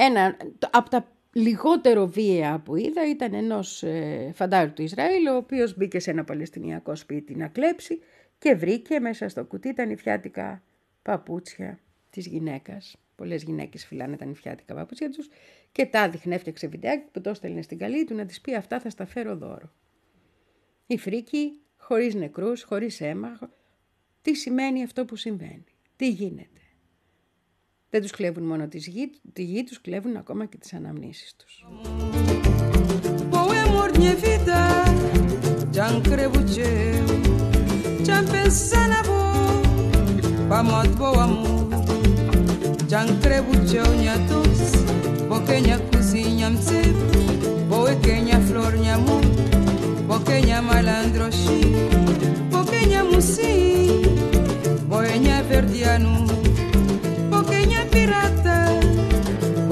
ένα 0.00 0.36
το- 0.58 0.68
από 0.72 0.90
τα 0.90 1.12
λιγότερο 1.32 2.06
βία 2.06 2.60
που 2.64 2.76
είδα 2.76 3.08
ήταν 3.08 3.34
ενός 3.34 3.82
ε, 3.82 4.30
φαντάρου 4.34 4.72
του 4.72 4.82
Ισραήλ 4.82 5.26
ο 5.26 5.36
οποίος 5.36 5.76
μπήκε 5.76 5.98
σε 5.98 6.10
ένα 6.10 6.24
παλαιστινιακό 6.24 6.94
σπίτι 6.96 7.34
να 7.34 7.48
κλέψει 7.48 7.98
και 8.38 8.54
βρήκε 8.54 9.00
μέσα 9.00 9.28
στο 9.28 9.44
κουτί 9.44 9.72
τα 9.74 9.84
νηφιάτικα 9.84 10.62
παπούτσια 11.02 11.78
της 12.10 12.26
γυναίκας. 12.26 12.96
Πολλές 13.16 13.42
γυναίκες 13.42 13.86
φυλάνε 13.86 14.16
τα 14.16 14.24
νηφιάτικα 14.24 14.74
παπούτσια 14.74 15.10
τους 15.10 15.28
και 15.72 15.86
τα 15.86 16.08
δείχνε, 16.08 16.34
έφτιαξε 16.34 16.66
βιντεάκι 16.66 17.04
που 17.12 17.20
το 17.20 17.30
έστελνε 17.30 17.62
στην 17.62 17.78
καλή 17.78 18.04
του 18.04 18.14
να 18.14 18.24
της 18.24 18.40
πει 18.40 18.54
αυτά 18.54 18.80
θα 18.80 18.90
στα 18.90 19.06
φέρω 19.06 19.36
δώρο. 19.36 19.72
Η 20.86 20.98
φρίκη 20.98 21.60
χωρίς 21.76 22.14
νεκρούς, 22.14 22.62
χωρίς 22.62 23.00
αίμα. 23.00 23.38
Τι 24.22 24.34
σημαίνει 24.34 24.82
αυτό 24.82 25.04
που 25.04 25.16
συμβαίνει. 25.16 25.64
Τι 25.96 26.08
γίνεται. 26.08 26.60
Δεν 27.90 28.02
τους 28.02 28.10
κλέβουν 28.10 28.44
μόνο 28.44 28.68
τη 28.68 28.78
γη, 28.78 29.10
τη 29.32 29.42
γη 29.42 29.64
τους 29.64 29.80
κλέβουν 29.80 30.16
ακόμα 30.16 30.44
και 30.44 30.56
τις 30.56 30.72
αναμνήσεις 30.72 31.34
τους. 31.36 31.66
Μπού 33.28 33.38
εμπορνια 33.66 34.14
vita, 34.14 34.88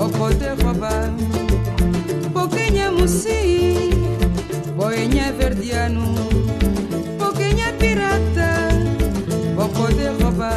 okotekoba 0.06 1.10
pokenya 2.34 2.90
musi 2.94 3.90
boenya 4.78 5.32
verdiano 5.38 6.06
pokenya 7.18 7.72
pirata 7.78 8.50
okotekoba 9.58 10.52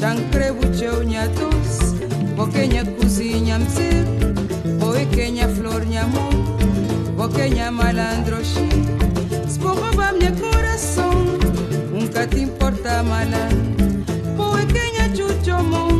cancrebuceu 0.00 1.02
nyatos 1.04 1.92
pokenya 2.36 2.84
kuzi 2.96 3.40
nyamsir 3.40 4.04
boekenya 4.80 5.48
flor 5.48 5.84
nyamo 5.86 6.30
pokenya 7.18 7.70
malandroshi. 7.70 8.68
Spokoba 9.50 10.12
mne 10.12 10.30
corazon, 10.40 11.26
nunca 11.92 12.26
te 12.26 12.40
importa 12.46 13.02
mala 13.02 13.48
boekenya 14.38 15.08
chuchomo 15.16 15.97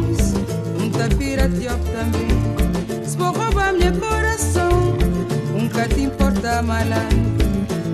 vida 1.16 1.48
te 1.48 1.66
também. 1.92 3.04
Se 3.04 3.16
vou 3.16 3.32
roubar 3.32 3.72
meu 3.72 3.92
coração, 3.94 4.70
nunca 5.52 5.88
te 5.88 6.02
importa 6.02 6.62
malar. 6.62 7.08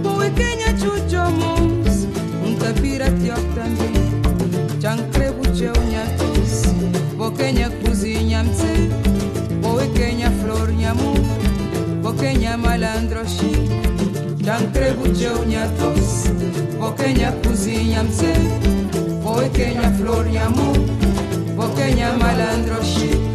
Boa 0.02 0.28
quem 0.30 0.62
é 0.62 0.76
chucho 0.76 1.30
mons, 1.30 2.06
nunca 2.42 2.72
vira 2.72 3.06
te 3.06 3.30
também. 3.54 4.04
Chancrebu 4.80 5.44
cheu 5.56 5.72
nhatos, 5.72 6.72
boa 7.16 7.32
quem 7.32 7.62
é 7.62 7.68
cozinha 7.68 8.42
mse, 8.42 8.90
boa 9.62 9.86
quem 9.94 10.24
é 10.24 10.30
flor 10.42 10.70
nhamu, 10.72 11.14
boa 12.02 12.14
quem 12.14 12.46
é 12.46 12.56
malandroxi. 12.56 13.52
Chancrebu 14.44 15.14
cheu 15.14 15.44
nhatos, 15.46 16.24
boa 16.78 16.92
quem 16.92 17.24
é 17.24 17.32
cozinha 17.46 18.02
mse, 18.02 18.34
boa 19.22 19.48
quem 19.48 19.78
é 19.78 19.90
flor 19.96 20.26
nhamu. 20.26 20.72
Boquinha 21.56 22.12
malandro 22.18 22.80
chi. 22.82 23.33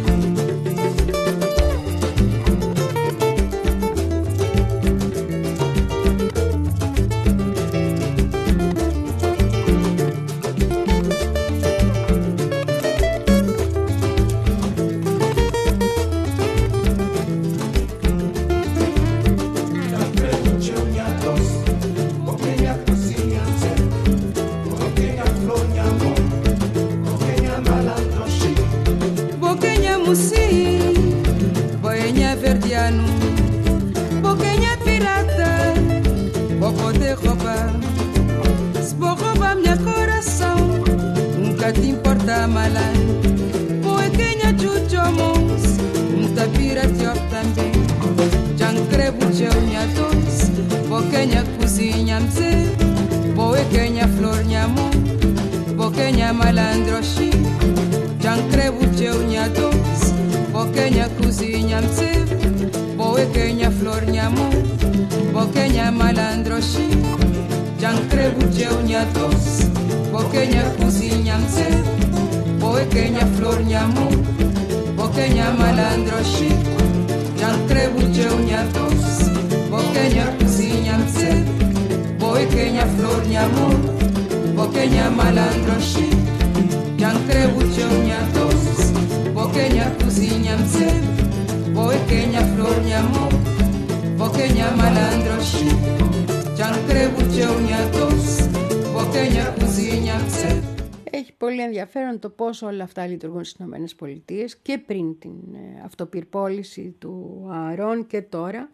Αυτά 102.90 103.06
λειτουργούν 103.06 103.44
στις 103.44 103.58
Ηνωμένες 103.58 103.94
Πολιτείες 103.94 104.56
και 104.56 104.78
πριν 104.78 105.18
την 105.18 105.54
ε, 105.54 105.80
αυτοπυρπόληση 105.84 106.94
του 106.98 107.46
Ααρών 107.50 108.06
και 108.06 108.22
τώρα, 108.22 108.70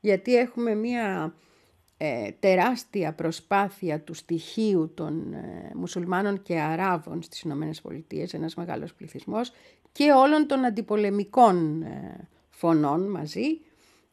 γιατί 0.00 0.36
έχουμε 0.36 0.74
μία 0.74 1.34
ε, 1.96 2.30
τεράστια 2.38 3.12
προσπάθεια 3.12 4.00
του 4.00 4.14
στοιχείου 4.14 4.92
των 4.94 5.32
ε, 5.32 5.70
μουσουλμάνων 5.74 6.42
και 6.42 6.60
Αράβων 6.60 7.22
στις 7.22 7.40
Ηνωμένες 7.40 7.80
Πολιτείες, 7.80 8.34
ένας 8.34 8.54
μεγάλος 8.54 8.94
πληθυσμός, 8.94 9.52
και 9.92 10.12
όλων 10.12 10.46
των 10.46 10.64
αντιπολεμικών 10.64 11.82
ε, 11.82 12.28
φωνών 12.50 13.10
μαζί, 13.10 13.60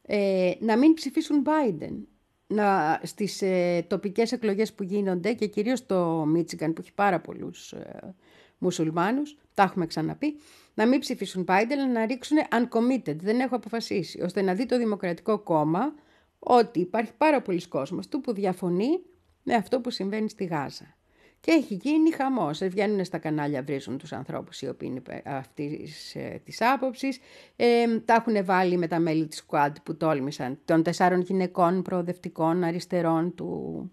ε, 0.02 0.52
να 0.60 0.78
μην 0.78 0.93
ψηφίσουν 0.93 1.43
Biden. 1.45 1.95
Να, 2.47 3.00
στις 3.04 3.41
ε, 3.41 3.86
τοπικές 3.88 4.32
εκλογές 4.32 4.74
που 4.74 4.84
γίνονται 4.84 5.34
και 5.34 5.47
κυρίως 5.47 5.86
το 5.86 6.26
Μίτσιγκαν 6.26 6.74
που 6.74 6.82
έχει 6.82 6.93
πάρα 6.93 7.20
πολλούς 7.20 7.72
ε, 7.72 8.16
μουσουλμάνους, 8.60 9.38
τα 9.53 9.64
έχουμε 9.64 9.86
ξαναπεί, 9.86 10.39
να 10.74 10.88
μην 10.88 10.99
ψηφίσουν 10.99 11.45
Biden, 11.47 11.72
αλλά 11.72 11.88
να 11.88 12.05
ρίξουν 12.05 12.38
uncommitted, 12.51 13.16
δεν 13.16 13.39
έχω 13.39 13.55
αποφασίσει, 13.55 14.22
ώστε 14.22 14.41
να 14.41 14.53
δει 14.53 14.66
το 14.66 14.78
Δημοκρατικό 14.78 15.39
Κόμμα 15.39 15.93
ότι 16.39 16.80
υπάρχει 16.80 17.12
πάρα 17.18 17.41
πολλοί 17.41 17.68
κόσμος 17.68 18.07
του 18.07 18.22
που 18.22 18.34
διαφωνεί 18.34 18.99
με 19.43 19.53
αυτό 19.53 19.80
που 19.82 19.89
συμβαίνει 19.89 20.30
στη 20.30 20.43
Γάζα. 20.45 20.97
Και 21.41 21.51
έχει 21.51 21.74
γίνει 21.74 22.12
χαμός. 22.12 22.62
Ε, 22.62 22.68
Βγαίνουν 22.68 23.05
στα 23.05 23.18
κανάλια, 23.18 23.64
βρίζουν 23.64 23.97
τους 23.97 24.14
ανθρώπους 24.14 24.62
οι 24.62 24.68
οποίοι 24.68 24.88
είναι 24.91 24.99
υπε- 24.99 25.28
αυτής 25.28 26.16
ε, 26.16 26.41
της 26.45 26.62
άποψης. 26.62 27.20
Ε, 27.55 27.99
τα 27.99 28.14
έχουν 28.14 28.45
βάλει 28.45 28.78
με 28.78 28.88
τα 28.88 28.99
μέλη 28.99 29.28
της 29.28 29.45
Squad 29.47 29.72
που 29.84 29.97
τόλμησαν, 29.97 30.60
των 30.66 30.84
τεσσάρων 30.84 31.22
γυναικών 31.22 31.82
προοδευτικών 31.82 32.64
αριστερών 32.64 33.36
του, 33.36 33.91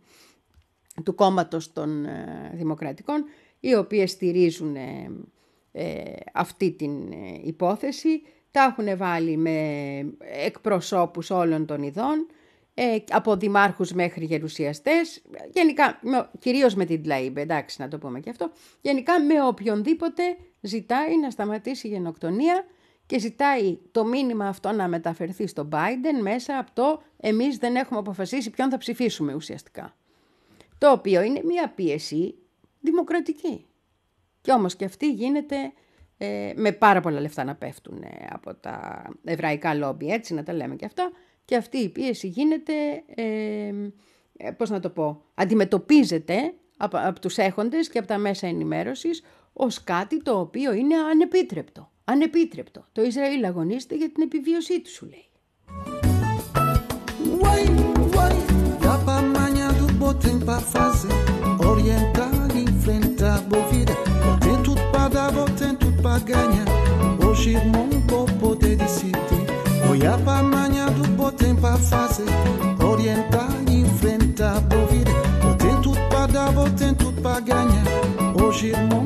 του 1.04 1.14
κόμματος 1.14 1.72
των 1.72 2.04
ε, 2.04 2.52
Δημοκρατικών, 2.54 3.24
οι 3.66 3.74
οποίες 3.74 4.10
στηρίζουν 4.10 4.76
ε, 4.76 5.10
ε, 5.72 6.02
αυτή 6.32 6.70
την 6.70 7.12
ε, 7.12 7.40
υπόθεση. 7.42 8.22
Τα 8.50 8.62
έχουν 8.62 8.96
βάλει 8.96 9.36
με 9.36 9.58
εκπροσώπους 10.44 11.30
όλων 11.30 11.66
των 11.66 11.82
ειδών, 11.82 12.26
ε, 12.74 12.96
από 13.10 13.36
δημάρχους 13.36 13.92
μέχρι 13.92 14.24
γερουσιαστές, 14.24 15.22
γενικά, 15.52 15.98
με, 16.02 16.30
κυρίως 16.38 16.74
με 16.74 16.84
την 16.84 17.02
Τλαΐμπε, 17.04 17.36
εντάξει 17.36 17.80
να 17.80 17.88
το 17.88 17.98
πούμε 17.98 18.20
και 18.20 18.30
αυτό, 18.30 18.50
γενικά 18.80 19.20
με 19.20 19.46
οποιονδήποτε 19.46 20.22
ζητάει 20.60 21.18
να 21.20 21.30
σταματήσει 21.30 21.86
η 21.86 21.90
γενοκτονία 21.90 22.64
και 23.06 23.18
ζητάει 23.18 23.78
το 23.90 24.04
μήνυμα 24.04 24.46
αυτό 24.46 24.72
να 24.72 24.88
μεταφερθεί 24.88 25.46
στο 25.46 25.68
Biden 25.72 26.22
μέσα 26.22 26.58
από 26.58 26.70
το 26.74 27.02
εμείς 27.16 27.56
δεν 27.56 27.76
έχουμε 27.76 27.98
αποφασίσει 27.98 28.50
ποιον 28.50 28.70
θα 28.70 28.78
ψηφίσουμε 28.78 29.34
ουσιαστικά. 29.34 29.96
Το 30.78 30.90
οποίο 30.90 31.22
είναι 31.22 31.40
μια 31.44 31.72
πίεση 31.74 32.34
δημοκρατική. 32.80 33.66
Και 34.40 34.52
όμως 34.52 34.76
και 34.76 34.84
αυτή 34.84 35.12
γίνεται 35.12 35.56
ε, 36.18 36.52
με 36.56 36.72
πάρα 36.72 37.00
πολλά 37.00 37.20
λεφτά 37.20 37.44
να 37.44 37.54
πέφτουν 37.54 38.02
ε, 38.02 38.26
από 38.30 38.54
τα 38.54 39.04
εβραϊκά 39.24 39.74
λόμπι, 39.74 40.08
έτσι 40.08 40.34
να 40.34 40.42
τα 40.42 40.52
λέμε 40.52 40.76
και 40.76 40.84
αυτά. 40.84 41.10
Και 41.44 41.56
αυτή 41.56 41.78
η 41.78 41.88
πίεση 41.88 42.28
γίνεται, 42.28 42.72
ε, 43.14 43.72
ε, 44.36 44.50
πώς 44.50 44.70
να 44.70 44.80
το 44.80 44.90
πω, 44.90 45.22
αντιμετωπίζεται 45.34 46.54
από, 46.76 46.98
από 47.00 47.20
τους 47.20 47.38
έχοντες 47.38 47.88
και 47.88 47.98
από 47.98 48.06
τα 48.06 48.18
μέσα 48.18 48.46
ενημέρωσης 48.46 49.22
ως 49.52 49.84
κάτι 49.84 50.22
το 50.22 50.40
οποίο 50.40 50.72
είναι 50.72 50.94
ανεπίτρεπτο. 50.96 51.90
Ανεπίτρεπτο. 52.04 52.84
Το 52.92 53.02
Ισραήλ 53.02 53.44
αγωνίζεται 53.44 53.96
για 53.96 54.10
την 54.10 54.22
επιβίωσή 54.22 54.80
του, 54.80 54.90
σου 54.90 55.06
λέει. 55.06 55.24
Uai, 57.40 57.86
baganha 66.06 66.64
Hoje 67.26 67.56
montou 67.64 68.26
poder 68.38 68.76
de 68.76 68.88
sítio 68.88 69.16
para 70.24 70.38
amanhã 70.38 70.86
do 70.86 71.08
botem 71.16 71.54
para 71.56 71.76
fazer 71.76 72.26
Orientar 72.80 73.50
e 73.68 73.80
enfrentar 73.80 74.58
a 74.58 74.92
vida 74.92 75.10
Botem 75.42 75.80
tudo 75.82 75.98
para 76.08 76.26
dar, 76.26 76.52
botem 76.52 76.94
tudo 76.94 77.20
para 77.20 77.40
ganhar 77.40 77.84
Hoje 78.40 78.68
irmão 78.68 79.04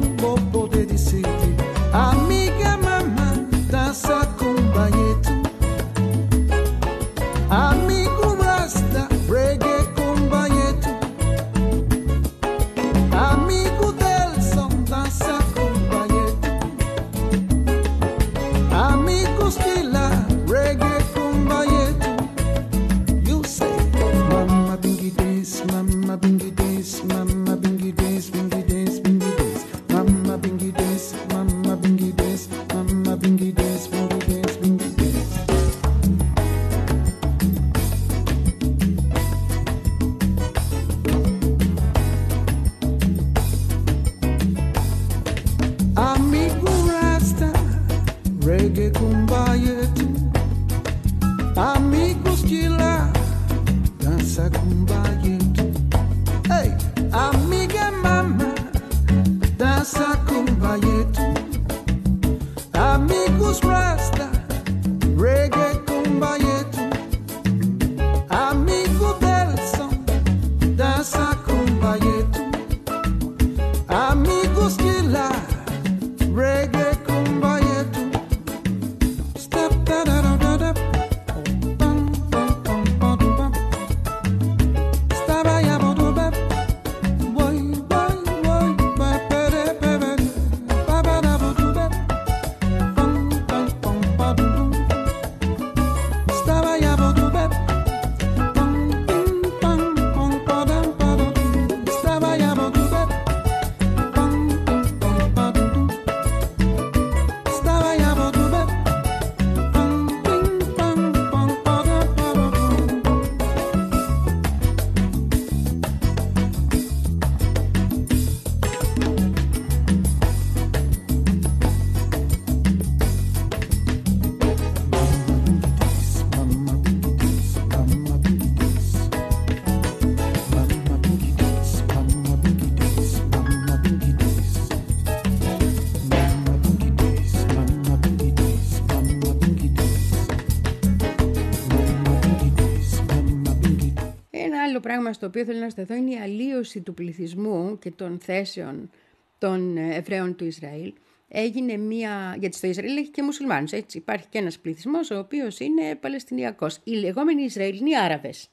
πράγμα 145.03 145.12
στο 145.12 145.26
οποίο 145.26 145.44
θέλω 145.44 145.59
να 145.59 145.70
σταθώ 145.70 145.94
είναι 145.94 146.11
η 146.11 146.18
αλλίωση 146.18 146.80
του 146.80 146.94
πληθυσμού 146.94 147.78
και 147.78 147.90
των 147.90 148.18
θέσεων 148.18 148.90
των 149.38 149.76
ε, 149.76 149.94
Εβραίων 149.94 150.36
του 150.36 150.44
Ισραήλ. 150.44 150.92
Έγινε 151.28 151.76
μία, 151.76 152.36
γιατί 152.38 152.57
στο 152.57 152.66
Ισραήλ 152.66 152.96
έχει 152.96 153.11
και 153.11 153.22
μουσουλμάνους, 153.22 153.72
έτσι. 153.72 153.98
Υπάρχει 153.98 154.26
και 154.28 154.38
ένας 154.38 154.59
πληθυσμός 154.59 155.11
ο 155.11 155.18
οποίος 155.18 155.59
είναι 155.59 155.94
Παλαιστινιακός. 155.94 156.80
Οι 156.84 156.90
λεγόμενοι 156.90 157.42
Ισραηλινοί 157.42 157.96
Άραβες. 157.96 158.48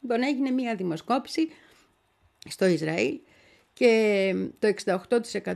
Λοιπόν, 0.00 0.22
έγινε 0.22 0.50
μία 0.50 0.74
δημοσκόπηση 0.74 1.48
στο 2.48 2.66
Ισραήλ 2.66 3.20
και 3.72 4.34
το 4.58 4.72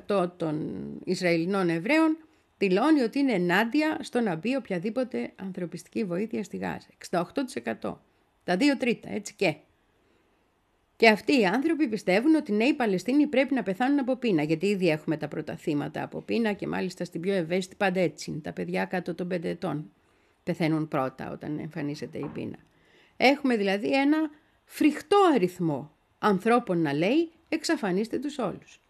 68% 0.08 0.30
των 0.36 0.82
Ισραηλινών 1.04 1.68
Εβραίων 1.68 2.16
δηλώνει 2.58 3.00
ότι 3.00 3.18
είναι 3.18 3.32
ενάντια 3.32 3.98
στο 4.00 4.20
να 4.20 4.34
μπει 4.34 4.56
οποιαδήποτε 4.56 5.32
ανθρωπιστική 5.36 6.04
βοήθεια 6.04 6.44
στη 6.44 6.56
Γάζα. 6.56 6.88
68%. 7.82 7.94
Τα 8.44 8.56
δύο 8.56 8.76
τρίτα, 8.76 9.08
έτσι 9.12 9.34
και. 9.34 9.56
Και 10.96 11.08
αυτοί 11.08 11.40
οι 11.40 11.46
άνθρωποι 11.46 11.88
πιστεύουν 11.88 12.34
ότι 12.34 12.52
ναι, 12.52 12.64
οι 12.64 12.74
Παλαιστίνοι 12.74 13.26
πρέπει 13.26 13.54
να 13.54 13.62
πεθάνουν 13.62 13.98
από 13.98 14.16
πείνα, 14.16 14.42
γιατί 14.42 14.66
ήδη 14.66 14.88
έχουμε 14.88 15.16
τα 15.16 15.28
πρώτα 15.28 15.56
θύματα 15.56 16.02
από 16.02 16.20
πείνα 16.20 16.52
και 16.52 16.66
μάλιστα 16.66 17.04
στην 17.04 17.20
πιο 17.20 17.32
ευαίσθητη 17.32 17.76
πάντα 17.76 18.00
έτσι 18.00 18.30
είναι. 18.30 18.40
Τα 18.40 18.52
παιδιά 18.52 18.84
κάτω 18.84 19.14
των 19.14 19.28
5 19.32 19.44
ετών 19.44 19.90
πεθαίνουν 20.42 20.88
πρώτα 20.88 21.30
όταν 21.30 21.58
εμφανίζεται 21.58 22.18
η 22.18 22.30
πείνα. 22.34 22.56
Έχουμε 23.16 23.56
δηλαδή 23.56 23.92
ένα 23.92 24.30
φρικτό 24.64 25.16
αριθμό 25.34 25.90
ανθρώπων 26.18 26.82
να 26.82 26.92
λέει 26.92 27.30
εξαφανίστε 27.48 28.18
τους 28.18 28.38
όλους. 28.38 28.80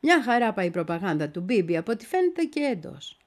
Μια 0.00 0.22
χαρά 0.22 0.52
πάει 0.52 0.66
η 0.66 0.70
προπαγάνδα 0.70 1.28
του 1.28 1.40
Μπίμπι 1.40 1.76
από 1.76 1.92
ό,τι 1.92 2.06
φαίνεται 2.06 2.42
και 2.42 2.60
εντός. 2.60 3.18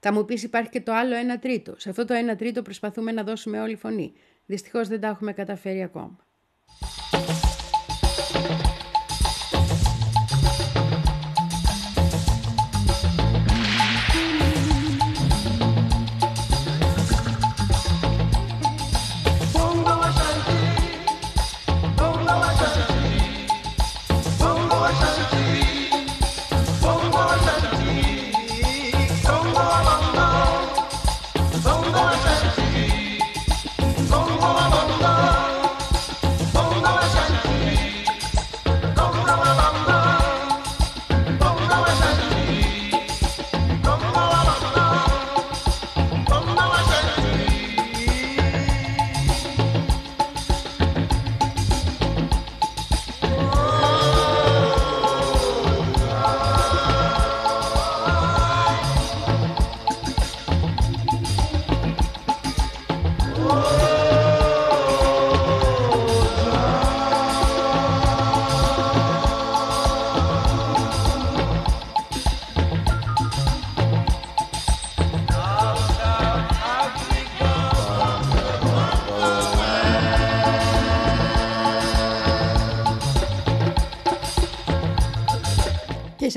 Θα 0.00 0.12
μου 0.12 0.24
πεις 0.24 0.42
υπάρχει 0.42 0.70
και 0.70 0.80
το 0.80 0.92
άλλο 0.92 1.14
1 1.34 1.38
τρίτο. 1.40 1.74
Σε 1.78 1.90
αυτό 1.90 2.04
το 2.04 2.14
1 2.32 2.36
τρίτο 2.36 2.62
προσπαθούμε 2.62 3.12
να 3.12 3.22
δώσουμε 3.22 3.60
όλη 3.60 3.76
φωνή. 3.76 4.12
Δυστυχώς 4.46 4.88
δεν 4.88 5.00
τα 5.00 5.08
έχουμε 5.08 5.32
καταφέρει 5.32 5.82
ακόμα. 5.82 6.18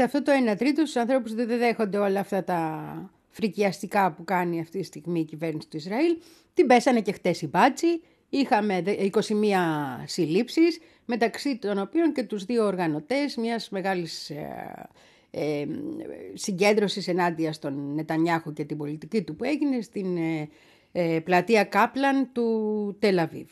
Σε 0.01 0.07
αυτό 0.07 0.21
το 0.23 0.31
1 0.51 0.57
τρίτο 0.57 0.81
στους 0.81 0.95
ανθρώπους 0.95 1.31
που 1.31 1.37
δεν 1.45 1.57
δέχονται 1.57 1.97
όλα 1.97 2.19
αυτά 2.19 2.43
τα 2.43 3.11
φρικιαστικά 3.29 4.11
που 4.11 4.23
κάνει 4.23 4.59
αυτή 4.59 4.79
τη 4.79 4.85
στιγμή 4.85 5.19
η 5.19 5.23
κυβέρνηση 5.23 5.67
του 5.67 5.77
Ισραήλ, 5.77 6.17
την 6.53 6.67
πέσανε 6.67 7.01
και 7.01 7.11
χτες 7.11 7.41
οι 7.41 7.47
μπάτσι, 7.47 8.01
είχαμε 8.29 8.81
δε- 8.81 8.91
21 8.91 10.03
συλλήψεις, 10.05 10.79
μεταξύ 11.05 11.57
των 11.57 11.79
οποίων 11.79 12.13
και 12.13 12.23
τους 12.23 12.45
δύο 12.45 12.65
οργανωτές 12.65 13.35
μιας 13.35 13.69
μεγάλης 13.69 14.29
ε, 14.29 14.89
ε, 15.31 15.65
συγκέντρωσης 16.33 17.07
ενάντια 17.07 17.53
στον 17.53 17.93
Νετανιάχου 17.93 18.53
και 18.53 18.63
την 18.63 18.77
πολιτική 18.77 19.21
του 19.21 19.35
που 19.35 19.43
έγινε 19.43 19.81
στην 19.81 20.17
ε, 20.17 20.49
ε, 20.91 21.19
πλατεία 21.19 21.63
Κάπλαν 21.63 22.29
του 22.31 22.95
Τελαβίβ. 22.99 23.49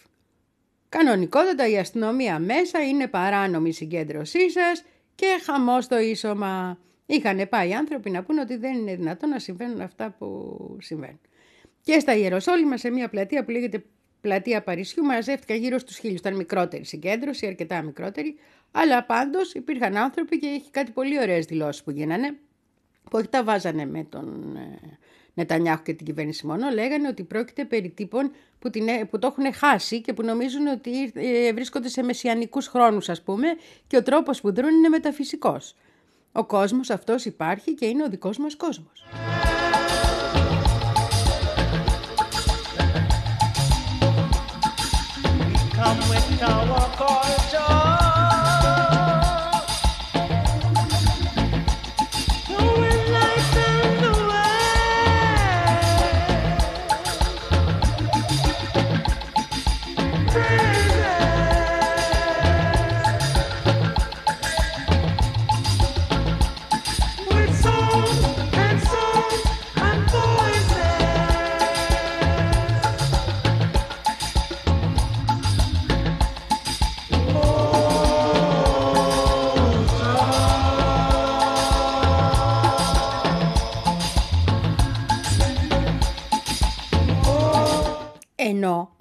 Κανονικότατα 0.89 1.67
η 1.69 1.77
αστυνομία 1.77 2.39
μέσα 2.39 2.79
είναι 2.87 3.07
παράνομη 3.07 3.69
η 3.69 3.73
συγκέντρωσή 3.73 4.49
σας 4.49 4.83
και 5.19 5.39
χαμός 5.45 5.83
στο 5.83 5.99
ίσωμα. 5.99 6.79
Είχαν 7.05 7.49
πάει 7.49 7.69
οι 7.69 7.73
άνθρωποι 7.73 8.09
να 8.09 8.23
πούνε 8.23 8.41
ότι 8.41 8.55
δεν 8.55 8.77
είναι 8.77 8.95
δυνατόν 8.95 9.29
να 9.29 9.39
συμβαίνουν 9.39 9.81
αυτά 9.81 10.15
που 10.17 10.77
συμβαίνουν. 10.81 11.19
Και 11.81 11.99
στα 11.99 12.15
Ιεροσόλυμα 12.15 12.77
σε 12.77 12.89
μια 12.89 13.09
πλατεία 13.09 13.43
που 13.43 13.51
λέγεται 13.51 13.83
Πλατεία 14.21 14.63
Παρισιού 14.63 15.03
μαζεύτηκαν 15.03 15.57
γύρω 15.57 15.77
στους 15.77 15.97
χίλιους. 15.97 16.19
Ήταν 16.19 16.35
μικρότερη 16.35 16.85
συγκέντρωση, 16.85 17.47
αρκετά 17.47 17.81
μικρότερη. 17.81 18.35
Αλλά 18.71 19.03
πάντως 19.03 19.53
υπήρχαν 19.53 19.97
άνθρωποι 19.97 20.39
και 20.39 20.47
έχει 20.47 20.71
κάτι 20.71 20.91
πολύ 20.91 21.19
ωραίες 21.19 21.45
δηλώσεις 21.45 21.83
που 21.83 21.91
γίνανε 21.91 22.37
που 23.03 23.17
όχι 23.17 23.27
τα 23.27 23.43
βάζανε 23.43 23.85
με 23.85 24.03
τον 24.03 24.55
ε, 24.55 24.97
Νετανιάχου 25.39 25.83
και 25.83 25.93
την 25.93 26.05
κυβέρνηση 26.05 26.45
μόνο, 26.47 26.69
λέγανε 26.69 27.07
ότι 27.07 27.23
πρόκειται 27.23 27.65
περί 27.65 27.89
τύπων 27.89 28.31
που, 28.59 28.69
την, 28.69 28.87
ε- 28.87 29.05
που 29.05 29.19
το 29.19 29.27
έχουν 29.27 29.53
χάσει 29.53 30.01
και 30.01 30.13
που 30.13 30.23
νομίζουν 30.23 30.67
ότι 30.67 31.11
ε, 31.13 31.53
βρίσκονται 31.53 31.89
σε 31.89 32.03
μεσιανικούς 32.03 32.67
χρόνους 32.67 33.09
ας 33.09 33.21
πούμε 33.21 33.47
και 33.87 33.97
ο 33.97 34.03
τρόπος 34.03 34.41
που 34.41 34.53
δρούν 34.53 34.69
είναι 34.69 34.89
μεταφυσικός. 34.89 35.75
Ο 36.31 36.45
κόσμος 36.45 36.89
αυτός 36.89 37.25
υπάρχει 37.25 37.73
και 37.73 37.85
είναι 37.85 38.03
ο 38.03 38.09
δικός 38.09 38.37
μας 38.37 38.55
κόσμος. 38.55 39.05
Come 45.79 46.01
with 46.11 46.29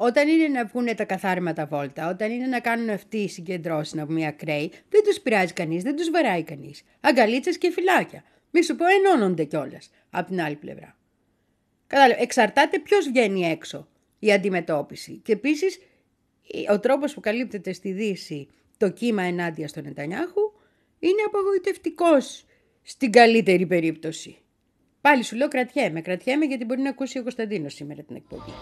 όταν 0.09 0.29
είναι 0.29 0.49
να 0.49 0.65
βγουν 0.65 0.97
τα 0.97 1.05
καθάρματα 1.05 1.67
βόλτα, 1.67 2.09
όταν 2.09 2.31
είναι 2.31 2.47
να 2.47 2.61
κάνουν 2.61 2.91
αυτοί 2.91 3.17
οι 3.17 3.29
συγκεντρώσεις 3.29 3.95
να 3.95 4.07
βγουν 4.07 4.23
ακραίοι, 4.23 4.73
δεν 4.89 5.03
τους 5.05 5.21
πειράζει 5.21 5.53
κανείς, 5.53 5.83
δεν 5.83 5.97
τους 5.97 6.11
βαράει 6.11 6.43
κανείς. 6.43 6.83
Αγκαλίτσες 7.01 7.59
και 7.59 7.71
φυλάκια. 7.71 8.25
Μη 8.51 8.63
σου 8.63 8.77
πω 8.77 8.85
ενώνονται 8.87 9.45
κιόλας 9.45 9.91
από 10.11 10.29
την 10.29 10.41
άλλη 10.41 10.57
πλευρά. 10.57 10.97
Κατάλαβε, 11.87 12.23
εξαρτάται 12.23 12.79
ποιος 12.79 13.07
βγαίνει 13.09 13.51
έξω 13.51 13.89
η 14.19 14.33
αντιμετώπιση. 14.33 15.21
Και 15.25 15.33
επίσης 15.33 15.79
ο 16.71 16.81
τρόπος 16.81 17.15
που 17.15 17.21
καλύπτεται 17.21 17.73
στη 17.73 17.93
Δύση 17.93 18.49
το 18.77 18.91
κύμα 18.91 19.23
ενάντια 19.23 19.69
στον 19.69 19.85
Νετανιάχου 19.85 20.53
είναι 20.99 21.23
απογοητευτικός 21.27 22.45
στην 22.83 23.13
καλύτερη 23.13 23.67
περίπτωση. 23.67 24.37
Πάλι 25.01 25.23
σου 25.23 25.37
λέω 25.37 25.49
κρατιέμαι, 25.49 26.01
κρατιέμαι 26.01 26.45
γιατί 26.45 26.65
μπορεί 26.65 26.81
να 26.81 26.91
ακούσει 26.91 27.19
ο 27.19 27.23
Κωνσταντίνος 27.23 27.75
σήμερα 27.75 28.03
την 28.03 28.17
εκπομπή. 28.17 28.53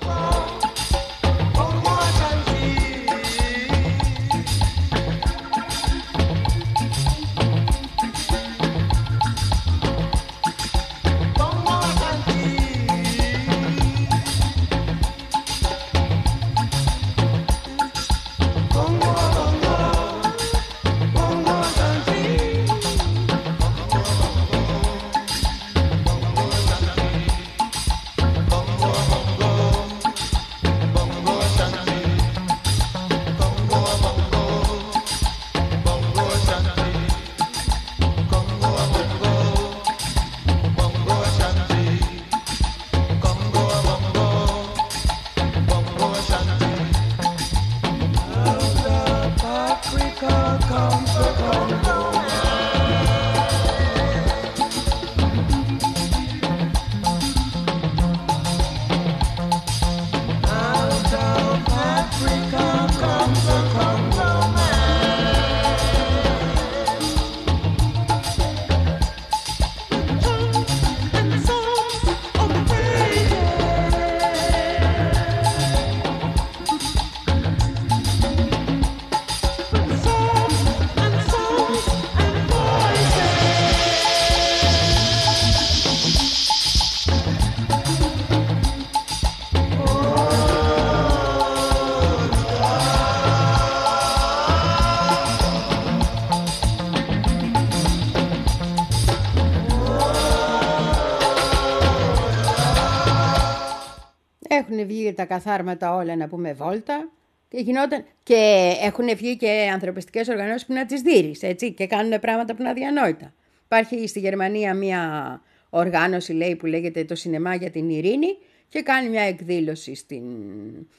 Έχουν 104.77 104.89
βγει 104.89 105.13
τα 105.13 105.25
καθάρματα 105.25 105.95
όλα 105.95 106.17
να 106.17 106.29
πούμε 106.29 106.53
βόλτα 106.53 107.11
και 107.49 107.59
γινόταν. 107.61 108.05
Και 108.23 108.73
έχουν 108.83 109.17
βγει 109.17 109.37
και 109.37 109.71
ανθρωπιστικές 109.73 110.29
οργανώσεις 110.29 110.67
που 110.67 110.73
να 110.73 110.87
τις 110.87 111.01
δει, 111.01 111.37
έτσι, 111.41 111.73
και 111.73 111.87
κάνουν 111.87 112.21
πράγματα 112.21 112.55
που 112.55 112.61
είναι 112.61 112.71
αδιανόητα. 112.71 113.35
Υπάρχει 113.65 114.07
στη 114.07 114.21
Γερμανία 114.21 114.75
μια 114.75 115.43
οργάνωση, 115.71 116.33
λέει, 116.33 116.57
που 116.57 116.67
λέγεται 116.67 117.05
το 117.05 117.15
Σινεμά 117.15 117.55
για 117.55 117.71
την 117.71 117.91
Ειρήνη 117.91 118.37
και 118.69 118.83
κάνει 118.83 119.09
μια 119.09 119.23
εκδήλωση 119.23 119.95
στην... 119.95 120.23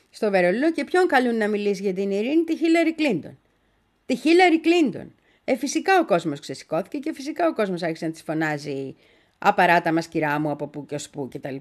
στο 0.09 0.29
Βερολίνο 0.29 0.71
και 0.71 0.83
ποιον 0.83 1.07
καλούν 1.07 1.35
να 1.35 1.47
μιλήσει 1.47 1.81
για 1.81 1.93
την 1.93 2.11
ειρήνη, 2.11 2.43
τη 2.43 2.57
Χίλαρη 2.57 2.93
Κλίντον. 2.93 3.37
Τη 4.05 4.15
Χίλαρη 4.15 4.59
Κλίντον. 4.59 5.13
Ε, 5.43 5.55
φυσικά 5.55 5.99
ο 5.99 6.05
κόσμος 6.05 6.39
ξεσηκώθηκε 6.39 6.97
και 6.97 7.13
φυσικά 7.13 7.47
ο 7.47 7.53
κόσμος 7.53 7.83
άρχισε 7.83 8.05
να 8.05 8.11
της 8.11 8.21
φωνάζει 8.21 8.95
απαράτα 9.37 9.91
μας 9.91 10.07
κυρά 10.07 10.39
μου 10.39 10.49
από 10.49 10.67
πού 10.67 10.85
και 10.85 10.95
ως 10.95 11.09
πού 11.09 11.27
κτλ. 11.33 11.55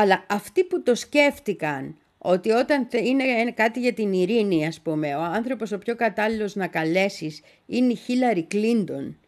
Αλλά 0.00 0.24
αυτοί 0.28 0.64
που 0.64 0.82
το 0.82 0.94
σκέφτηκαν 0.94 1.96
ότι 2.18 2.50
όταν 2.50 2.86
θε- 2.90 3.06
είναι 3.06 3.52
κάτι 3.54 3.80
για 3.80 3.92
την 3.92 4.12
ειρήνη, 4.12 4.66
ας 4.66 4.80
πούμε, 4.80 5.14
ο 5.14 5.20
άνθρωπος 5.20 5.72
ο 5.72 5.78
πιο 5.78 5.96
κατάλληλος 5.96 6.54
να 6.54 6.66
καλέσεις 6.66 7.40
είναι 7.66 7.92
η 7.92 7.94
Χίλαρη 7.94 8.42
Κλίντον, 8.42 9.18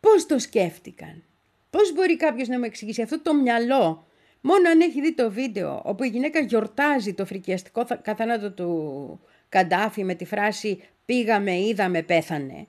πώς 0.00 0.26
το 0.26 0.38
σκέφτηκαν; 0.38 1.22
Πώς 1.70 1.92
μπορεί 1.92 2.16
κάποιος 2.16 2.48
να 2.48 2.58
μου 2.58 2.64
εξηγήσει 2.64 3.02
αυτό 3.02 3.20
το 3.22 3.34
μυαλό; 3.34 4.06
Μόνο 4.40 4.68
αν 4.70 4.80
έχει 4.80 5.00
δει 5.00 5.14
το 5.14 5.30
βίντεο 5.30 5.82
όπου 5.84 6.04
η 6.04 6.08
γυναίκα 6.08 6.40
γιορτάζει 6.40 7.14
το 7.14 7.26
φρικιαστικό 7.26 7.86
θα- 7.86 7.96
καθανάτο 7.96 8.50
του 8.52 9.20
Καντάφη 9.48 10.04
με 10.04 10.14
τη 10.14 10.24
φράση 10.24 10.82
«πήγαμε, 11.04 11.58
είδαμε, 11.58 12.02
πέθανε». 12.02 12.66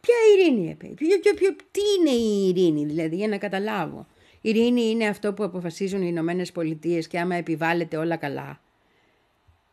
Ποια 0.00 0.14
ειρήνη, 0.34 0.70
επέ, 0.70 0.86
ποιο, 0.86 1.18
ποιο, 1.20 1.34
ποιο, 1.34 1.56
τι 1.70 1.80
είναι 1.98 2.16
η 2.16 2.48
ειρήνη, 2.48 2.84
δηλαδή, 2.84 3.16
για 3.16 3.28
να 3.28 3.38
καταλάβω. 3.38 4.06
Η 4.40 4.48
ειρήνη 4.48 4.90
είναι 4.90 5.06
αυτό 5.06 5.32
που 5.32 5.44
αποφασίζουν 5.44 6.02
οι 6.02 6.06
Ηνωμένες 6.08 6.52
Πολιτείες 6.52 7.06
και 7.06 7.18
άμα 7.18 7.34
επιβάλλεται 7.34 7.96
όλα 7.96 8.16
καλά. 8.16 8.60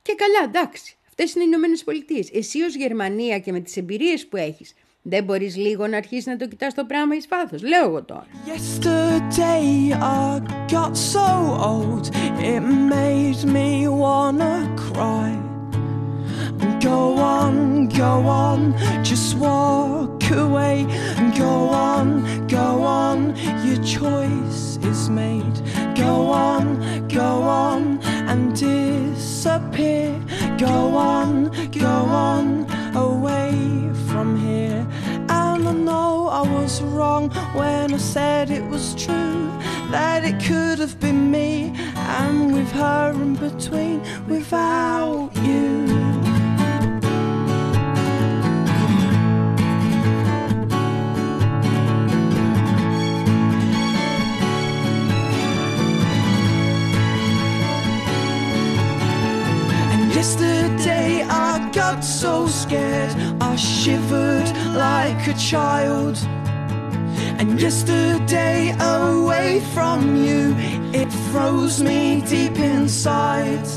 Και 0.01 0.15
καλά, 0.15 0.49
εντάξει, 0.53 0.95
αυτές 1.07 1.33
είναι 1.33 1.43
οι 1.43 1.47
Ηνωμένες 1.49 1.83
Πολιτείες. 1.83 2.31
Εσύ 2.33 2.61
ως 2.61 2.75
Γερμανία 2.75 3.39
και 3.39 3.51
με 3.51 3.59
τις 3.59 3.77
εμπειρίες 3.77 4.27
που 4.27 4.37
έχεις, 4.37 4.73
δεν 5.01 5.23
μπορείς 5.23 5.55
λίγο 5.55 5.87
να 5.87 5.97
αρχίσεις 5.97 6.25
να 6.25 6.37
το 6.37 6.47
κοιτάς 6.47 6.73
το 6.73 6.85
πράγμα 6.85 7.15
εις 7.15 7.27
βάθος. 7.27 7.61
Λέω 7.61 7.83
εγώ 7.83 8.03
τώρα. 8.03 8.27
Yesterday 8.45 9.93
I 9.93 10.41
got 10.71 10.93
so 11.13 11.27
old 11.71 12.05
it 12.53 12.61
made 12.93 13.43
me 13.55 13.87
wanna 13.87 14.55
cry. 14.75 15.56
Go 16.81 17.17
on, 17.17 17.87
go 17.89 18.27
on, 18.27 18.73
just 19.03 19.35
walk 19.35 20.29
away. 20.31 20.85
Go 21.37 21.69
on, 21.69 22.47
go 22.47 22.83
on, 22.83 23.35
your 23.65 23.81
choice 23.83 24.77
is 24.83 25.09
made. 25.09 25.61
Go 25.95 26.31
on, 26.31 27.07
go 27.07 27.41
on, 27.43 27.99
and 28.03 28.55
disappear. 28.55 30.19
Go 30.57 30.95
on, 30.95 31.51
go 31.71 31.87
on, 31.87 32.65
away 32.95 33.51
from 34.07 34.37
here. 34.37 34.85
And 35.29 35.67
I 35.67 35.73
know 35.73 36.27
I 36.27 36.41
was 36.41 36.81
wrong 36.81 37.29
when 37.53 37.93
I 37.93 37.97
said 37.97 38.49
it 38.49 38.63
was 38.63 38.95
true 38.95 39.51
that 39.91 40.25
it 40.25 40.43
could 40.43 40.79
have 40.79 40.99
been 40.99 41.31
me, 41.31 41.73
and 41.95 42.53
with 42.53 42.71
her 42.71 43.11
in 43.11 43.35
between, 43.35 44.01
without 44.27 45.31
you. 45.43 46.16
Got 61.73 62.03
so 62.03 62.47
scared 62.47 63.11
I 63.39 63.55
shivered 63.55 64.47
like 64.73 65.27
a 65.27 65.33
child. 65.33 66.17
And 67.39 67.61
yesterday 67.61 68.75
away 68.79 69.59
from 69.73 70.15
you 70.15 70.55
it 70.91 71.11
froze 71.31 71.83
me 71.83 72.21
deep 72.21 72.57
inside. 72.57 73.67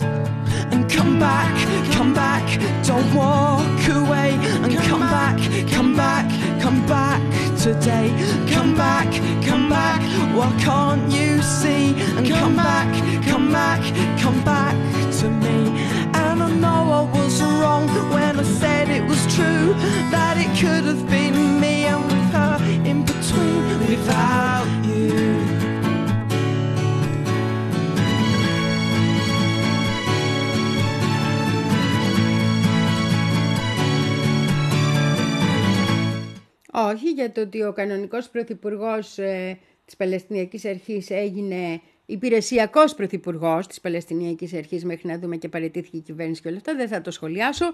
And 0.72 0.90
come 0.90 1.18
back, 1.18 1.52
come 1.92 2.14
back, 2.14 2.46
don't 2.84 3.14
walk 3.14 3.88
away. 3.88 4.30
And 4.62 4.74
come 4.78 5.00
back, 5.00 5.38
come 5.70 5.94
back, 5.94 6.26
come 6.62 6.86
back 6.86 7.20
today. 7.58 8.08
Come 8.50 8.74
back, 8.74 9.12
come 9.44 9.68
back, 9.68 10.00
why 10.34 10.50
can't 10.60 11.10
you 11.12 11.42
see? 11.42 11.94
And 12.16 12.26
come 12.26 12.56
back, 12.56 12.88
come 13.26 13.52
back, 13.52 13.82
come 14.18 14.42
back 14.44 14.74
to 15.18 15.28
me. 15.28 15.58
And 16.14 16.42
I 16.42 16.50
know 16.50 16.92
I 16.92 17.02
was 17.12 17.19
wrong 17.60 17.86
when 18.14 18.34
I 18.44 18.46
said 18.60 18.88
it 18.88 19.04
was 19.12 19.22
true 19.36 19.66
that 20.14 20.34
it 20.44 20.50
could 20.60 20.84
have 20.90 21.04
been 21.16 21.36
me 21.62 21.74
and 21.92 22.02
with 22.10 22.30
her 22.38 22.56
in 22.90 22.98
between 23.10 23.62
without 23.90 24.68
you. 24.86 25.10
Όχι, 36.72 37.10
για 37.10 37.32
το 37.32 37.40
ότι 37.40 37.62
ο 37.62 37.72
κανονικός 37.72 38.28
πρωθυπουργός 38.28 39.18
ε, 39.18 39.58
της 39.84 39.96
Παλαιστινιακής 39.96 40.64
Αρχής 40.64 41.10
έγινε 41.10 41.80
υπηρεσιακός 42.10 42.94
πρωθυπουργός 42.94 43.66
της 43.66 43.80
Παλαιστινιακής 43.80 44.54
Αρχής 44.54 44.84
μέχρι 44.84 45.08
να 45.08 45.18
δούμε 45.18 45.36
και 45.36 45.48
παραιτήθηκε 45.48 45.96
η 45.96 46.00
κυβέρνηση 46.00 46.42
και 46.42 46.48
όλα 46.48 46.56
αυτά, 46.56 46.74
δεν 46.74 46.88
θα 46.88 47.00
το 47.00 47.10
σχολιάσω. 47.10 47.72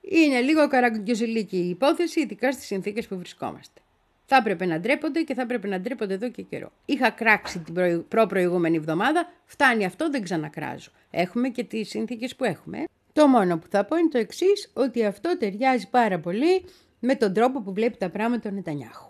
Είναι 0.00 0.40
λίγο 0.40 0.68
καραγκιόζηλίκη 0.68 1.56
η 1.56 1.68
υπόθεση, 1.68 2.20
ειδικά 2.20 2.52
στις 2.52 2.66
συνθήκες 2.66 3.06
που 3.06 3.16
βρισκόμαστε. 3.16 3.80
Θα 4.24 4.36
έπρεπε 4.36 4.66
να 4.66 4.80
ντρέπονται 4.80 5.22
και 5.22 5.34
θα 5.34 5.42
έπρεπε 5.42 5.68
να 5.68 5.80
ντρέπονται 5.80 6.14
εδώ 6.14 6.30
και 6.30 6.42
καιρό. 6.42 6.72
Είχα 6.84 7.10
κράξει 7.10 7.58
την 7.58 7.74
προ... 7.74 8.04
προ-προηγούμενη 8.08 8.76
εβδομάδα, 8.76 9.32
φτάνει 9.44 9.84
αυτό, 9.84 10.10
δεν 10.10 10.22
ξανακράζω. 10.22 10.90
Έχουμε 11.10 11.48
και 11.48 11.64
τις 11.64 11.88
συνθήκες 11.88 12.36
που 12.36 12.44
έχουμε. 12.44 12.84
Το 13.12 13.26
μόνο 13.26 13.58
που 13.58 13.66
θα 13.70 13.84
πω 13.84 13.96
είναι 13.96 14.08
το 14.08 14.18
εξής 14.18 14.70
ότι 14.72 15.04
αυτό 15.04 15.36
ταιριάζει 15.38 15.90
πάρα 15.90 16.18
πολύ 16.18 16.64
με 17.00 17.14
τον 17.14 17.32
τρόπο 17.32 17.62
που 17.62 17.72
βλέπει 17.72 17.96
τα 17.96 18.10
πράγματα 18.10 18.48
ο 18.48 18.52
Νετανιάχου. 18.52 19.09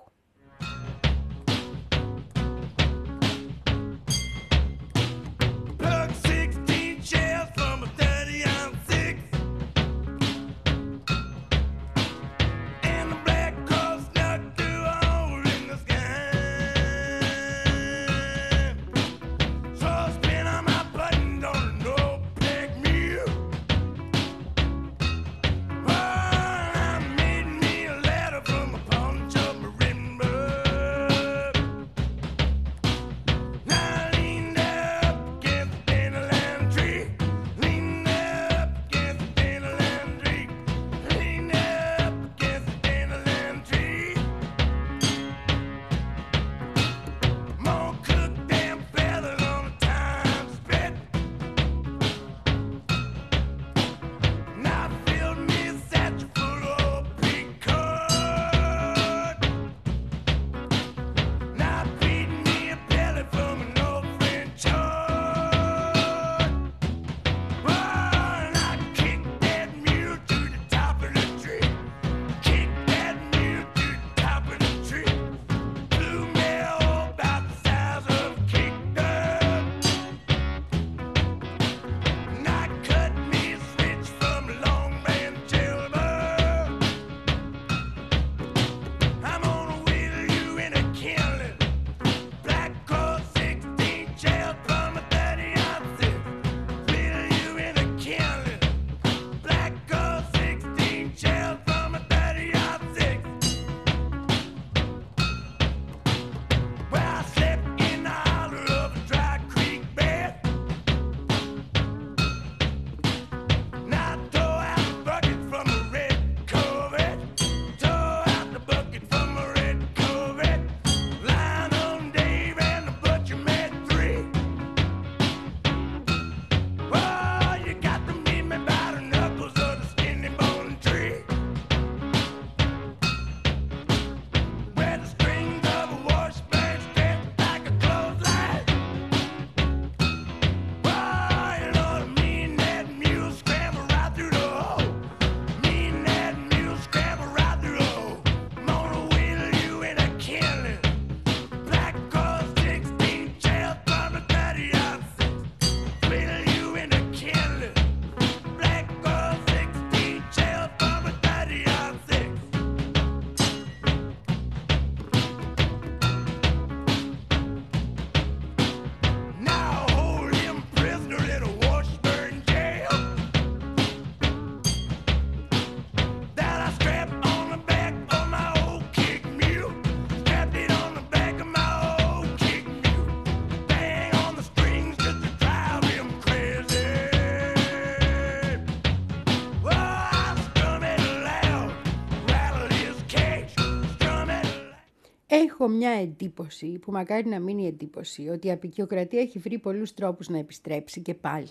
Έχω 195.60 195.72
μια 195.72 195.90
εντύπωση, 195.90 196.66
που 196.66 196.92
μακάρι 196.92 197.28
να 197.28 197.38
μείνει 197.38 197.66
εντύπωση, 197.66 198.28
ότι 198.28 198.46
η 198.46 198.50
απεικιοκρατία 198.50 199.20
έχει 199.20 199.38
βρει 199.38 199.58
πολλούς 199.58 199.94
τρόπους 199.94 200.28
να 200.28 200.38
επιστρέψει 200.38 201.00
και 201.00 201.14
πάλι. 201.14 201.48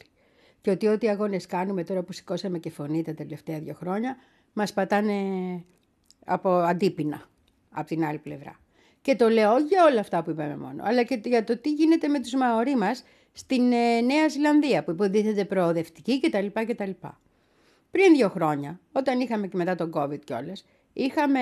Και 0.62 0.72
ότι 0.72 0.88
ό,τι 0.88 1.10
αγώνες 1.10 1.46
κάνουμε 1.46 1.84
τώρα 1.84 2.04
που 2.04 2.12
σηκώσαμε 2.12 2.60
και 2.60 2.70
φωνή 2.70 3.04
τα 3.04 3.14
τελευταία 3.14 3.60
δύο 3.60 3.74
χρόνια, 3.74 4.18
μας 4.54 4.74
πατάνε 4.74 5.14
από 6.26 6.50
αντίπεινα, 6.50 7.30
από 7.70 7.88
την 7.88 8.06
άλλη 8.06 8.18
πλευρά. 8.18 8.60
Και 9.02 9.16
το 9.16 9.30
λέω 9.30 9.54
όχι 9.54 9.64
για 9.64 9.86
όλα 9.86 10.00
αυτά 10.00 10.24
που 10.24 10.30
είπαμε 10.30 10.58
μόνο, 10.58 10.84
αλλά 10.86 11.04
και 11.04 11.22
για 11.24 11.44
το 11.44 11.58
τι 11.58 11.72
γίνεται 11.72 12.08
με 12.08 12.20
τους 12.20 12.34
Μαωρί 12.34 12.76
μας 12.76 13.04
στην 13.32 13.72
ε, 13.72 14.02
Νέα 14.02 14.28
Ζηλανδία, 14.28 14.84
που 14.84 14.92
υποτίθεται 14.92 15.46
προοδευτική 15.46 16.20
κτλ. 16.20 16.46
κτλ. 16.54 16.92
Πριν 17.92 18.16
δύο 18.16 18.30
χρόνια, 18.30 18.80
όταν 18.92 19.20
είχαμε 19.20 19.48
και 19.48 19.58
μετά 19.58 19.76
τον 19.76 19.92
COVID 19.96 20.20
κιόλας, 20.20 20.66
είχαμε 20.94 21.40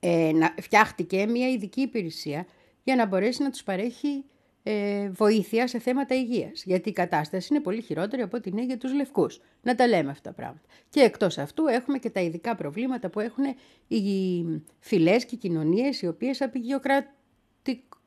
ε, 0.00 0.32
να, 0.34 0.54
φτιάχτηκε 0.60 1.26
μια 1.26 1.48
ειδική 1.48 1.80
υπηρεσία 1.80 2.46
για 2.84 2.96
να 2.96 3.06
μπορέσει 3.06 3.42
να 3.42 3.50
τους 3.50 3.62
παρέχει 3.62 4.24
ε, 4.62 5.08
βοήθεια 5.08 5.66
σε 5.66 5.78
θέματα 5.78 6.14
υγείας. 6.14 6.62
Γιατί 6.64 6.88
η 6.88 6.92
κατάσταση 6.92 7.48
είναι 7.50 7.62
πολύ 7.62 7.82
χειρότερη 7.82 8.22
από 8.22 8.36
ό,τι 8.36 8.50
είναι 8.50 8.64
για 8.64 8.78
τους 8.78 8.94
λευκούς. 8.94 9.40
Να 9.62 9.74
τα 9.74 9.86
λέμε 9.86 10.10
αυτά 10.10 10.28
τα 10.28 10.34
πράγματα. 10.34 10.66
Και 10.88 11.00
εκτός 11.00 11.38
αυτού 11.38 11.66
έχουμε 11.66 11.98
και 11.98 12.10
τα 12.10 12.20
ειδικά 12.20 12.54
προβλήματα 12.54 13.08
που 13.08 13.20
έχουν 13.20 13.44
οι 13.86 14.44
φυλές 14.78 15.24
και 15.24 15.34
οι 15.34 15.38
κοινωνίες 15.38 16.02
οι 16.02 16.06
οποίες 16.06 16.40
απεικιοκρατι... 16.40 17.08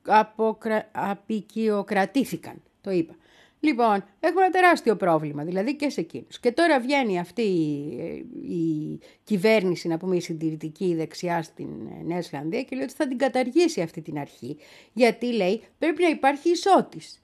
αποκρα... 0.05 0.89
απεικιοκρατήθηκαν. 0.91 2.61
Το 2.81 2.91
είπα. 2.91 3.15
Λοιπόν, 3.63 4.03
έχουμε 4.19 4.41
ένα 4.41 4.51
τεράστιο 4.51 4.95
πρόβλημα, 4.95 5.43
δηλαδή 5.43 5.75
και 5.75 5.89
σε 5.89 6.01
εκείνους. 6.01 6.39
Και 6.39 6.51
τώρα 6.51 6.79
βγαίνει 6.79 7.19
αυτή 7.19 7.41
η, 7.41 8.25
η 8.53 8.99
κυβέρνηση, 9.23 9.87
να 9.87 9.97
πούμε 9.97 10.15
η 10.15 10.19
συντηρητική 10.21 10.85
η 10.85 10.95
δεξιά 10.95 11.41
στην 11.43 11.67
ε, 11.99 12.03
Νέα 12.03 12.17
Ισλανδία 12.17 12.63
και 12.63 12.75
λέει 12.75 12.83
ότι 12.83 12.93
θα 12.93 13.07
την 13.07 13.17
καταργήσει 13.17 13.81
αυτή 13.81 14.01
την 14.01 14.17
αρχή, 14.19 14.57
γιατί 14.93 15.33
λέει 15.33 15.61
πρέπει 15.77 16.01
να 16.01 16.09
υπάρχει 16.09 16.49
ισότης. 16.49 17.21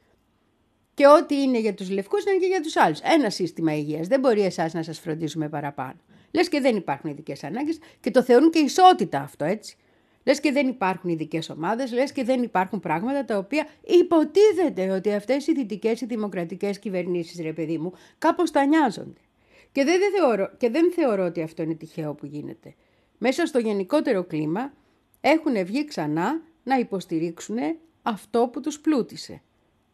Και 0.93 1.07
ό,τι 1.07 1.41
είναι 1.41 1.59
για 1.59 1.73
τους 1.73 1.89
λευκούς 1.89 2.23
είναι 2.23 2.37
και 2.37 2.45
για 2.45 2.61
τους 2.61 2.75
άλλους. 2.75 2.99
Ένα 2.99 3.29
σύστημα 3.29 3.75
υγείας. 3.75 4.07
Δεν 4.07 4.19
μπορεί 4.19 4.41
εσάς 4.41 4.73
να 4.73 4.83
σας 4.83 4.99
φροντίζουμε 4.99 5.49
παραπάνω. 5.49 5.99
Λες 6.31 6.49
και 6.49 6.59
δεν 6.59 6.75
υπάρχουν 6.75 7.09
ειδικές 7.09 7.43
ανάγκες 7.43 7.79
και 7.99 8.11
το 8.11 8.23
θεωρούν 8.23 8.51
και 8.51 8.59
ισότητα 8.59 9.19
αυτό, 9.19 9.45
έτσι. 9.45 9.77
Λες 10.23 10.39
και 10.39 10.51
δεν 10.51 10.67
υπάρχουν 10.67 11.09
ειδικές 11.09 11.49
ομάδες, 11.49 11.91
λες 11.91 12.11
και 12.11 12.23
δεν 12.23 12.43
υπάρχουν 12.43 12.79
πράγματα 12.79 13.25
τα 13.25 13.37
οποία 13.37 13.67
υποτίθεται 14.01 14.89
ότι 14.89 15.13
αυτές 15.13 15.47
οι 15.47 15.53
δυτικές 15.53 16.01
ή 16.01 16.05
δημοκρατικές 16.05 16.79
κυβερνήσεις, 16.79 17.39
ρε 17.41 17.53
παιδί 17.53 17.77
μου, 17.77 17.93
κάπως 18.17 18.51
τα 18.51 18.65
νοιάζονται. 18.65 19.19
Και 19.71 19.83
δεν, 19.83 19.99
δεν 19.99 20.11
θεωρώ, 20.11 20.51
και 20.57 20.69
δεν 20.69 20.91
θεωρώ 20.91 21.25
ότι 21.25 21.41
αυτό 21.41 21.63
είναι 21.63 21.73
τυχαίο 21.73 22.13
που 22.13 22.25
γίνεται. 22.25 22.75
Μέσα 23.17 23.45
στο 23.45 23.59
γενικότερο 23.59 24.23
κλίμα 24.23 24.73
έχουν 25.21 25.65
βγει 25.65 25.85
ξανά 25.85 26.41
να 26.63 26.75
υποστηρίξουν 26.75 27.57
αυτό 28.01 28.47
που 28.47 28.61
τους 28.61 28.79
πλούτησε. 28.79 29.41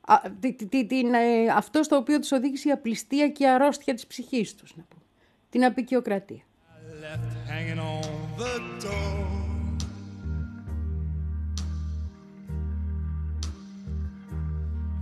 Α, 0.02 0.16
τι- 0.40 0.54
τι- 0.54 0.66
τι- 0.66 0.86
την, 0.86 1.14
ε, 1.14 1.48
αυτό 1.56 1.84
στο 1.84 1.96
οποίο 1.96 2.20
τους 2.20 2.32
οδήγησε 2.32 2.70
η 2.70 2.72
απληστία 2.72 3.30
και 3.30 3.44
η 3.44 3.48
αρρώστια 3.48 3.94
της 3.94 4.08
ψυχής 4.08 4.56
τους, 4.56 4.76
να 4.76 4.84
πούμε. 4.90 5.04
Την 5.50 5.66
απεικιοκρατία. 5.66 6.44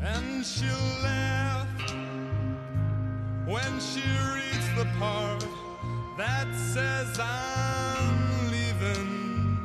And 0.06 0.46
she'll 0.46 0.68
laugh 1.02 1.66
when 3.46 3.80
she 3.80 4.02
reads 4.36 4.68
the 4.76 4.86
part 5.00 5.46
that 6.18 6.54
says 6.56 7.18
I'm 7.18 8.52
leaving. 8.52 9.58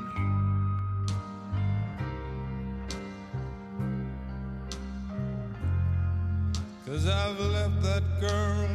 Cause 6.86 7.08
I've 7.08 7.40
left 7.40 7.82
that 7.82 8.04
girl 8.20 8.68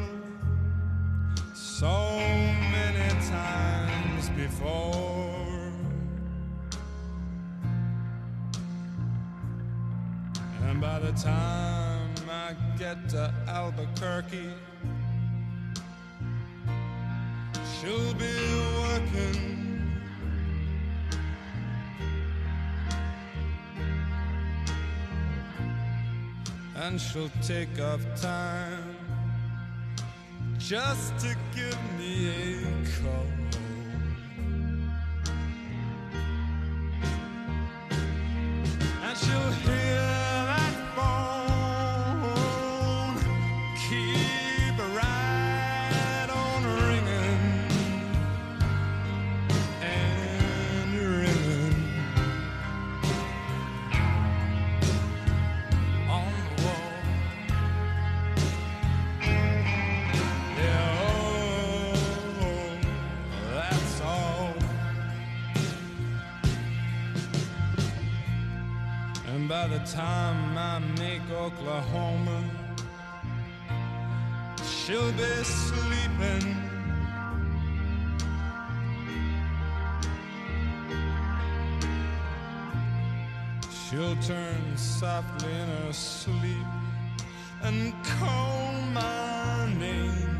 so 1.54 2.18
many 2.74 3.10
times 3.30 4.30
before. 4.32 5.13
And 10.74 10.82
by 10.82 10.98
the 10.98 11.12
time 11.12 12.10
I 12.28 12.56
get 12.80 13.08
to 13.10 13.32
Albuquerque, 13.48 14.50
she'll 17.76 18.14
be 18.16 18.36
working. 18.82 19.84
And 26.76 27.00
she'll 27.00 27.30
take 27.44 27.80
off 27.80 28.02
time 28.20 28.96
just 30.58 31.16
to 31.20 31.36
give 31.56 31.78
me 32.00 32.30
a 32.30 32.64
call. 32.98 33.28
And 39.04 39.18
she'll 39.20 39.52
hear 39.52 40.03
by 69.54 69.68
the 69.68 69.86
time 69.86 70.58
I 70.58 70.80
make 70.98 71.22
Oklahoma, 71.30 72.40
she'll 74.66 75.12
be 75.12 75.34
sleeping. 75.44 76.58
She'll 83.72 84.16
turn 84.24 84.76
softly 84.76 85.54
in 85.54 85.68
her 85.68 85.94
sleep 85.94 86.68
and 87.62 87.94
call 88.04 88.72
my 88.92 89.72
name 89.78 90.33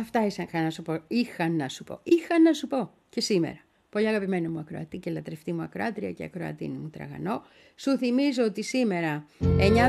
Αυτά 0.00 0.26
είχα 0.26 0.62
να 0.62 0.70
σου 0.70 0.82
πω. 0.82 1.00
Είχα 1.08 1.48
να 1.48 1.68
σου 1.68 1.84
πω. 1.84 2.00
Είχα 2.02 2.40
να 2.40 2.52
σου 2.52 2.66
πω 2.66 2.90
και 3.08 3.20
σήμερα. 3.20 3.58
Πολύ 3.90 4.08
αγαπημένο 4.08 4.50
μου 4.50 4.58
ακροατή 4.58 4.98
και 4.98 5.10
λατρευτή 5.10 5.52
μου 5.52 5.62
ακροάτρια 5.62 6.12
και 6.12 6.24
ακροατήνη 6.24 6.76
μου 6.76 6.90
τραγανό. 6.90 7.42
Σου 7.76 7.96
θυμίζω 7.98 8.44
ότι 8.44 8.62
σήμερα 8.62 9.24
9 9.40 9.46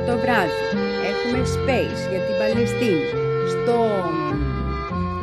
το 0.08 0.18
βράδυ 0.18 0.52
έχουμε 1.12 1.44
space 1.44 2.10
για 2.10 2.20
την 2.26 2.38
Παλαιστίνη 2.40 3.04
στο 3.50 3.76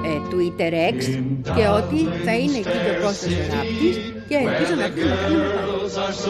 ε, 0.04 0.18
Twitter 0.30 0.72
X 0.94 1.22
και 1.56 1.66
ότι 1.66 2.24
θα 2.24 2.36
είναι 2.36 2.56
εκεί 2.56 2.62
και 2.62 2.98
ο 2.98 3.02
Κώστας 3.02 3.32
Ράπτης 3.54 3.96
και 4.28 4.34
ελπίζω 4.34 4.74
να 4.74 4.88
κάνουμε 4.88 5.16
πάλι. 5.22 5.36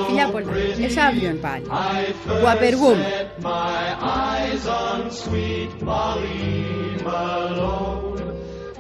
Φιλιά 0.07 0.29
πολλά. 0.31 0.47
Εσάβριον 0.85 1.41
πάλι. 1.41 1.65
Που 2.41 2.49
απεργούμε. 2.49 3.07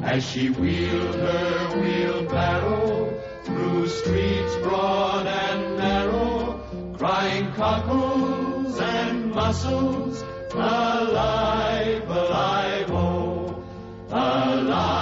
as 0.02 0.28
she 0.28 0.50
wheeled 0.50 1.14
her 1.14 1.80
wheelbarrow 1.80 3.20
through 3.44 3.86
streets 3.88 4.56
broad 4.56 5.26
and 5.26 5.76
narrow, 5.76 6.60
crying 6.98 7.52
cockles 7.52 8.78
and 8.80 9.30
mussels, 9.30 10.22
alive, 10.54 12.08
alive, 12.08 12.90
oh, 12.90 13.64
alive. 14.10 15.01